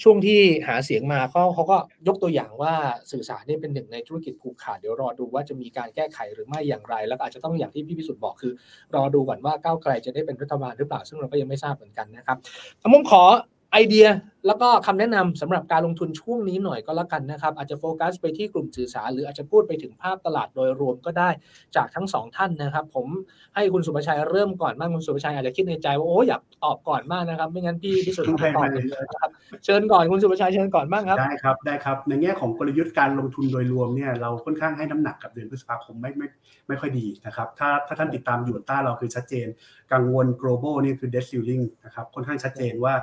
[0.04, 1.78] ช่วงที่หาเสียงมาเขาเขาก็
[2.08, 2.74] ยกตัวอย่างว่า
[3.12, 8.54] สื่อสารนี่เป็นหนึ่งในธุรกิจผูกขาดเดี๋ยวรอดูว่าจะมีการแก้ไขหรือไม่อย่างไร แล้วอาจจะต้องอย่างที่พี่พิสุทธิ์บอกคือ
[8.96, 12.38] รอดูก่อนว่าก้าวไกลจะได้เป็นรัฐบาลหรือเปล่าซึ่งเราก็ยังไม่ทราบเหมือนกันนะครับ
[12.82, 13.24] ผมขอ
[13.72, 14.08] ไอเดีย
[14.48, 21.30] แล้วก็คำแนะนำสำหรับการลงทุนช่วงนี้หน่อยก็แล้วกันนะครับ อาจจะโฟกัสไปที่กลุ่มสื่อสารหรืออาจจะพูดไปถึงภาพตลาดโดยรวมก็ได้
[21.76, 23.08] จากทั้งสองท่านนะครับ ผม
[23.56, 29.30] ให้คุณสุภชัยเริ่มก่อนบ้างคุณสุภชัยอาจจะคิดในใจว่าโอ้อยากตอบก่อนมากนะครับ ไม่งั้นพี่พิสุทธิ์ตอบเลยนะครับ
[29.66, 36.28] เชิญก่อนคุณสุภชัยเชิญก่อนบ้างครับได้ครับได้ครับ ในแง่ของกลยุทธ์การลงทุนโดยรวมเนี่ยเราค่อนข้างให้น้ำหนักกับเดือนพฤษภาคมไม่ไม่
[36.68, 39.48] ไม่ค่อยดีนะครับถ้าถ้าท่านติดตามอยู่ต้าเราคือชัดเจน
[39.94, 42.94] กังวล global นี่คือ debt ceiling นะครับค่อนข้างชัดเจนว่า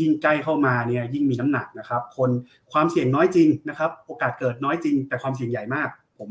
[0.00, 2.30] ยิ่งใกล้เข้ามาเนี่ยยิ่งมีน้ำหนักนะครับ คน
[2.72, 5.88] ความเสี่ยงน้อยจริงนะครับ โอกาสเกิดน้อยจริง แต่ความเสี่ยงใหญ่มาก
[6.18, 6.28] ผม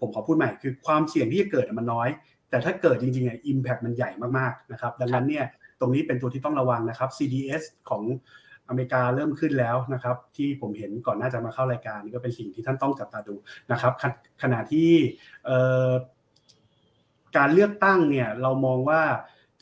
[0.00, 2.08] ผมขอพูดใหม่คือความเสี่ยงที่จะเกิดมันน้อย
[2.50, 5.44] แต่ถ้าเกิดจริงๆเนี่ยอิมแพคมันใหญ่มากๆนะครับ ดังนั้นเนี่ย
[5.80, 8.04] ตรงนี้เป็นตัวที่ต้องระวังนะครับ CDS ของ
[8.68, 13.34] อเมริกาเริ่มขึ้นแล้วนะครับ ที่ผมเห็นก่อนน่าจะมาเข้ารายการนี่ก็เป็นสิ่งที่ท่านต้องจับตาดู
[13.72, 13.92] นะครับ
[14.42, 14.90] ขณะที่
[17.36, 19.02] การเลือกตั้งเนี่ยเรามองว่า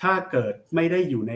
[0.02, 1.32] ถ้าเกิดไม่ได้อยู่ใน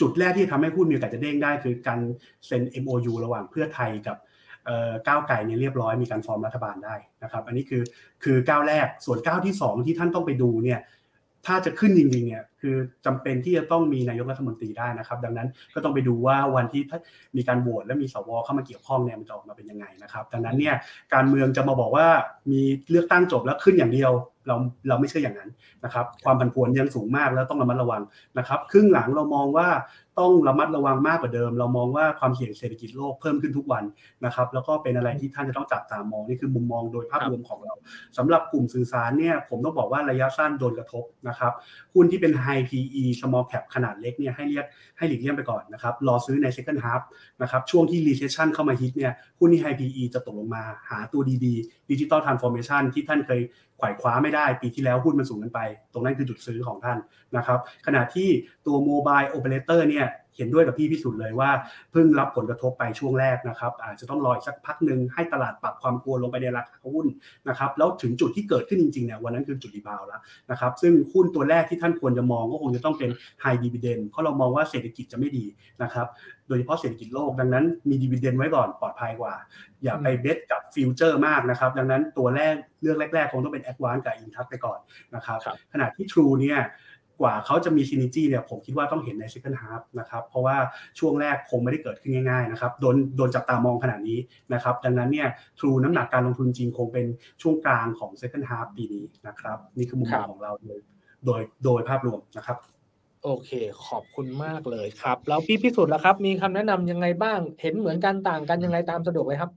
[0.00, 2.00] จุดแรกที่ทำให้หุ้นมีโอกาสจะเด้งได้ คือการ
[2.46, 4.16] เซ็น MOU ระหว่างเพื่อไทยกับ
[5.08, 7.82] ก้าวไก่เนี่ยเรียบร้อยมีการฟอร์มรัฐบาลได้นะครับ อันนี้คือ
[8.24, 10.80] คือก้าวแรกส่วนก้าวที่ 2 ที่ท่านต้องไปดูเนี่ย
[11.46, 16.82] ถ้าจะขึ้นจริงๆเนี่ยคือจำเป็นที่จะต้องมีนายกรัฐมนตรีได้นะครับ ดังนั้นก็ต้องไปดูว่าวันที่
[17.36, 20.74] มีการโหวตและมีสวเข้ามาเกี่ยวข้องเนี่ยมันจะออกมาเป็นยังไงนะครับ ดังนั้นเนี่ย
[21.14, 22.08] การเมืองจะมาบอกว่า
[22.50, 22.60] มี
[22.90, 24.12] เลือกตั้งจบแล้วขึ้นอย่างเดียว
[24.48, 24.56] เรา
[24.88, 25.50] เราไม่เชื่ออย่างนั้น
[25.84, 28.02] นะครับ ความผันผวนยังสูงมากแล้วต้องระมัดระวัง
[28.38, 29.68] นะครับครึ่งหลังเรามองว่า
[30.18, 33.84] ต้องระมัดระวังมากกว่าเดิม เรามองว่าความเสี่ยงเศรษฐกิจโลกเพิ่มขึ้นทุกวัน
[34.24, 37.74] นะครับ แล้วก็เป็นอะไรที่ท่านจะต้องจับตามองนี่คือมุมมองโดยภาพรวมของเรา
[38.16, 41.52] สำหรับกลุ่มสื่อสารเนี่ยผมต้องบอกว่าระยะสั้นโดนกระทบนะครับ
[41.94, 44.66] หุ้นที่เป็น high PE small cap ขนาดเล็กเนี่ยให้เรียก
[44.98, 47.02] ให้หลีกเลี่ยงไปก่อนนะครับรอซื้อใน second half
[47.42, 53.40] นะครับช่วงที่ recession เข้ามาฮิตเนี่ยหุ้นที่ high PE จะตกลงมาหาตัวดีๆ digital transformation ที่ท่านเคย
[53.80, 55.60] ไขว่คว้าไม่ได้ปีที่แล้วหุ้นมันสูงกันไป
[55.92, 56.98] ตรงนั้นคือจุดซื้อของท่าน
[57.36, 58.28] นะครับขณะที่
[58.66, 60.06] ตัว mobile operator เนี่ย
[60.38, 61.50] เห็นด้วยกับพี่พิสุทธิ์เลยว่า
[61.92, 67.06] เพิ่งรับผลกระทบไปช่วงแรกนะครับอาจจะต้องรออีกสักพักหนึ่งให้ตลาดปรับความกลัวลงไปในราคาหุ้น
[67.48, 70.20] นะครับแล้วถึงจุดที่เกิดขึ้นจริงๆเนี่ยวันนั้นคือจุด rebound แล้ว
[70.50, 73.10] นะครับซึ่งหุ้นตัวแรกที่ท่านควรจะมองก็คงจะต้องเป็น
[73.40, 75.44] high dividend เพราะเรามองว่าเศรษฐกิจจะไม่ดี
[75.82, 76.06] นะครับ
[76.48, 79.34] โดยเฉพาะเศรษฐกิจโลกดังนั้นมี dividend ไว้ก่อนปลอดภัยกว่า
[79.84, 84.78] อย่าไป base กับ future มากนะครับ ดังนั้นตัวแรกเลือกแรกๆ คงต้องเป็น ADVANC กับอินทัศไปก่อน
[85.14, 85.38] นะครับ
[85.72, 86.58] ขณะที่ True เนี่ย
[87.20, 90.56] กว่าเขาจะมี synergy เนี่ยผมคิดว่าต้องเห็นใน second half นะครับเพราะว่า
[90.98, 94.18] ช่วงแรกคงไม่ได้เกิดขึ้นง่ายๆนะครับโดนโดนจับตามองขนาดนี้
[94.54, 97.06] นะครับดังนั้นเนี่ยทรูน้ำหนักการลงทุนจริงคงเป็น
[97.42, 100.80] ช่วงกลางของ second half ปีนี้นะครับนี่คือมุมมองของเราโดย
[101.26, 102.58] โดยโดยภาพรวมนะครับ
[103.24, 103.50] โอเค
[103.86, 109.50] ขอบคุณมากเลยครับ แล้วพี่พิสุทธิ์แล้วครับ มีคำแนะนำยังไงบ้าง เห็นเหมือนกันต่างกันยังไงตามสะดวกเลยครับ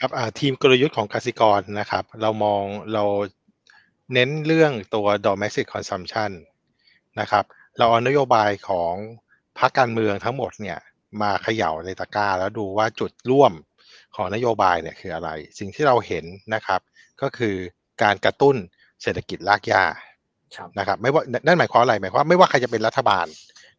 [0.00, 2.62] ครับทีมกลยุทธ์ของกสิกรนะครับ เรามอง
[2.94, 3.04] เรา
[4.14, 6.30] เน้นเรื่องตัว domestic consumption
[7.20, 7.44] นะครับ
[7.78, 8.94] เราเอานโยบายของ
[9.58, 10.78] พรรคการเมืองทั้งหมดเนี่ย
[11.22, 13.52] มาเขย่าในตะกร้า แล้วดูว่าจุดร่วม
[14.16, 16.80] ของนโยบายเนี่ยคืออะไร สิ่งที่เราเห็นนะครับ
[17.22, 17.54] ก็คือ
[18.02, 18.56] การกระตุ้น
[19.02, 19.84] เศรษฐกิจรากหญ้า
[20.78, 23.26] นะครับ ไม่ว่านั่นหมายความอะไรหมายความไม่ว่าใครจะเป็นรัฐบาล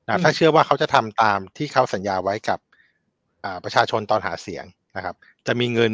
[0.07, 2.59] นะถ้าเชื่อว่าเขาจะทำตามที่เขาสัญญาไว้กับ
[3.63, 4.65] ประชาชนตอนหาเสียง
[4.95, 5.15] นะครับ
[5.47, 5.91] จะมีเงิน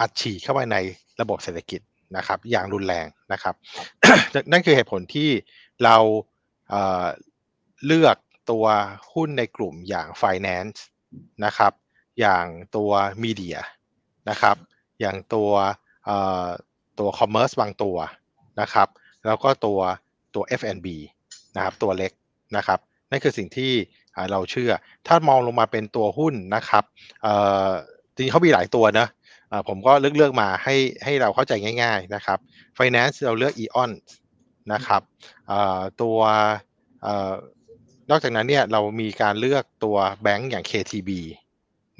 [0.00, 0.76] อัดฉีดเข้าไปใน
[1.20, 1.80] ระบบเศรษฐกิจ
[2.16, 3.54] นะครับ อย่างรุนแรงนะครับ
[4.52, 5.28] นั่นคือเหตุผลที่
[5.84, 5.96] เรา
[7.86, 8.16] เลือก
[8.50, 8.66] ตัว
[9.14, 10.78] หุ้นในกลุ่มอย่าง Finance
[11.44, 11.72] นะครับ
[12.20, 12.44] อย่าง
[12.76, 12.90] ตัว
[13.22, 13.58] มีเดีย
[14.30, 14.56] นะครับ
[15.00, 15.50] อย่างตัว
[16.98, 17.96] ตัว Commerce บางตัว
[18.60, 18.88] นะครับ
[19.26, 19.80] แล้วก็ตัว
[20.34, 20.86] ตัว F&B
[21.56, 22.12] นะครับ ตัวเล็ก
[22.56, 22.78] นะครับ
[23.10, 23.72] นั่นคือสิ่งที่
[24.30, 24.72] เราเชื่อ
[25.06, 26.84] ถ้ามองลงมาเป็นตัวหุ้นนะครับ
[28.16, 29.06] จริงเขามีหลายตัวนะ
[29.68, 31.52] ผมก็เลือกเลือกมาให้ให้เราเข้าใจ
[31.82, 32.38] ง่าย ๆนะครับ
[32.78, 33.90] Finance เราเลือก Eon
[34.72, 35.02] นะครับ
[36.02, 36.18] ตัว
[38.10, 41.10] นอกจากนั้นเนี่ยเรามีการเลือกตัวแบงก์อย่าง KTB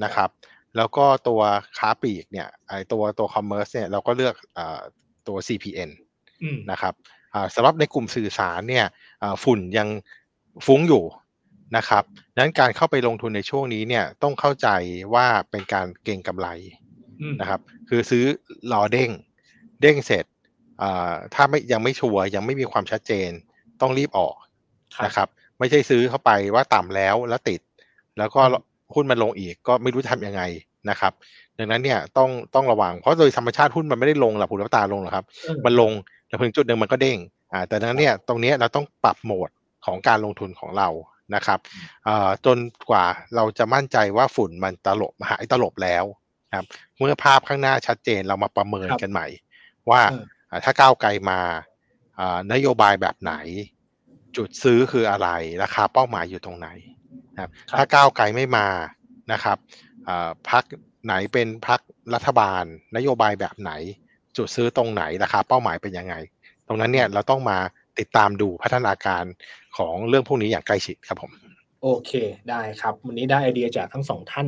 [0.05, 0.31] นะครับ
[0.77, 1.41] แล้วก็ตัว
[1.79, 4.35] ค้าปลีกเนี่ยไอตัวตัวคอมเมอร์สเนี่ยเราก็เลือก
[5.29, 5.91] ตัว CPN
[6.71, 6.95] นะครับ
[7.55, 8.87] สำหรับในกลุ่มสื่อสารเนี่ย
[9.45, 9.89] ฝุ่นยัง
[10.67, 11.05] ฟุ้งอยู่
[11.77, 12.03] นะครับ
[12.39, 14.69] นั้นการเข้าไปลงทุนในช่วงนี้เนี่ยต้องเข้าใจ
[15.15, 16.49] ว่าเป็นการเก่งกำไร
[17.41, 18.25] นะครับ คือซื้อ
[18.73, 19.11] รอเด้ง
[19.81, 20.25] เด้งเสร็จ
[21.35, 23.31] ถ้าไม่ยังไม่ชัวร์ยังไม่มีความชัดเจน
[23.81, 24.35] ต้องรีบออก
[25.07, 27.61] นะครับไม่ใช่ซื้อเข้าไปว่าต่ำแล้วแล้วติด
[28.19, 28.41] แล้วก็
[28.95, 30.43] หุ้นมันลงอีกก็ไม่รู้ทำยังไง
[30.91, 31.13] นะครับ
[31.59, 35.25] ดังนั้นเนี่ยต้องต้องระวังเพราะโดยธรรมชาติหุ้นมันไม่ได้ลงหลับหูรับตาลงหรอกครับ
[35.65, 35.93] มันลง
[36.27, 37.19] แต่เพียงจุดหนึ่งมันก็เด้ง
[37.53, 39.51] อ่าแต่ดังนั้นเนี่ยตรงนี้เราต้องปรับโหมด
[39.87, 40.89] ของการลงทุนของเรา
[41.35, 41.59] นะครับ
[42.47, 42.59] จน
[42.91, 43.07] กว่า
[43.37, 46.05] เราจะมั่นใจว่าฝุ่นมันตลบหายตลบแล้ว
[46.55, 46.67] ครับ
[46.99, 49.27] เมื่อภาพข้างหน้าชัดเจนเรามาประเมินกันใหม่
[49.91, 50.01] ว่า
[50.65, 51.41] ถ้าก้าวไกลมา
[52.53, 53.35] นโยบายแบบไหน
[54.37, 55.29] จุดซื้อคืออะไร
[55.63, 56.69] ราคาเป้าหมายอยู่ตรงไหน
[57.39, 58.67] ครับ ถ้าก้าวไกลไม่มา
[59.33, 59.59] นะครับ
[60.51, 60.65] พัก
[61.05, 61.81] ไหนเป็นพัก
[62.15, 62.65] รัฐบาล
[62.97, 63.73] นโยบายแบบไหน
[64.37, 66.15] จุดซื้อตรงไหนราคาเป้าหมายเป็นยังไง
[66.67, 67.59] ตรงนั้นเนี่ยเราต้องมา
[67.99, 69.25] ติดตามดูพัฒนาการ
[69.77, 71.33] ของเรื่องพวกนี้อย่างใกล้ชิดครับผม
[71.83, 72.13] โอเค
[72.51, 74.47] ได้ครับ วันนี้ได้ไอเดียจากทั้งสองท่าน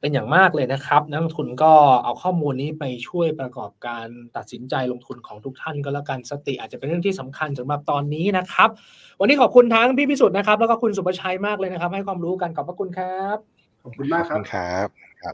[0.00, 1.72] เป็นอย่างมากเลยนะครับ นักลงทุนก็
[2.04, 4.06] เอาข้อมูลนี้ไปช่วยประกอบการ
[4.36, 8.68] ตัดสินใจลงทุนของทุกท่านก็แล้วกันสติอาจจะเป็นเรื่องที่สำคัญสำหรับตอนนี้นะครับ
[9.20, 13.38] วันนี้ขอบคุณทั้งพี่พิสุทธิ์นะครับ แล้วก็คุณสุประชัยมากเลยนะครับ ให้ความรู้กันขอบพระคุณครับ
[13.82, 14.86] ขอบคุณมากครับครับ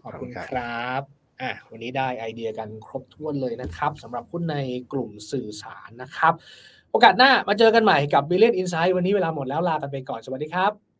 [0.04, 1.02] ขอบคุณครับ
[1.40, 4.56] อะวันนี้ได้ไอเดียกันครบถ้วนเลยนะครับสำหรับหุ้นใน
[4.92, 6.34] กลุ่มสื่อสารนะครับ
[6.90, 10.93] โอกาสหน้ามาเจอกันใหม่กับ b ิ l l i o n Insight วันนี้เวลาหมดแล้วลากันไปก่อนสวัสดีครับ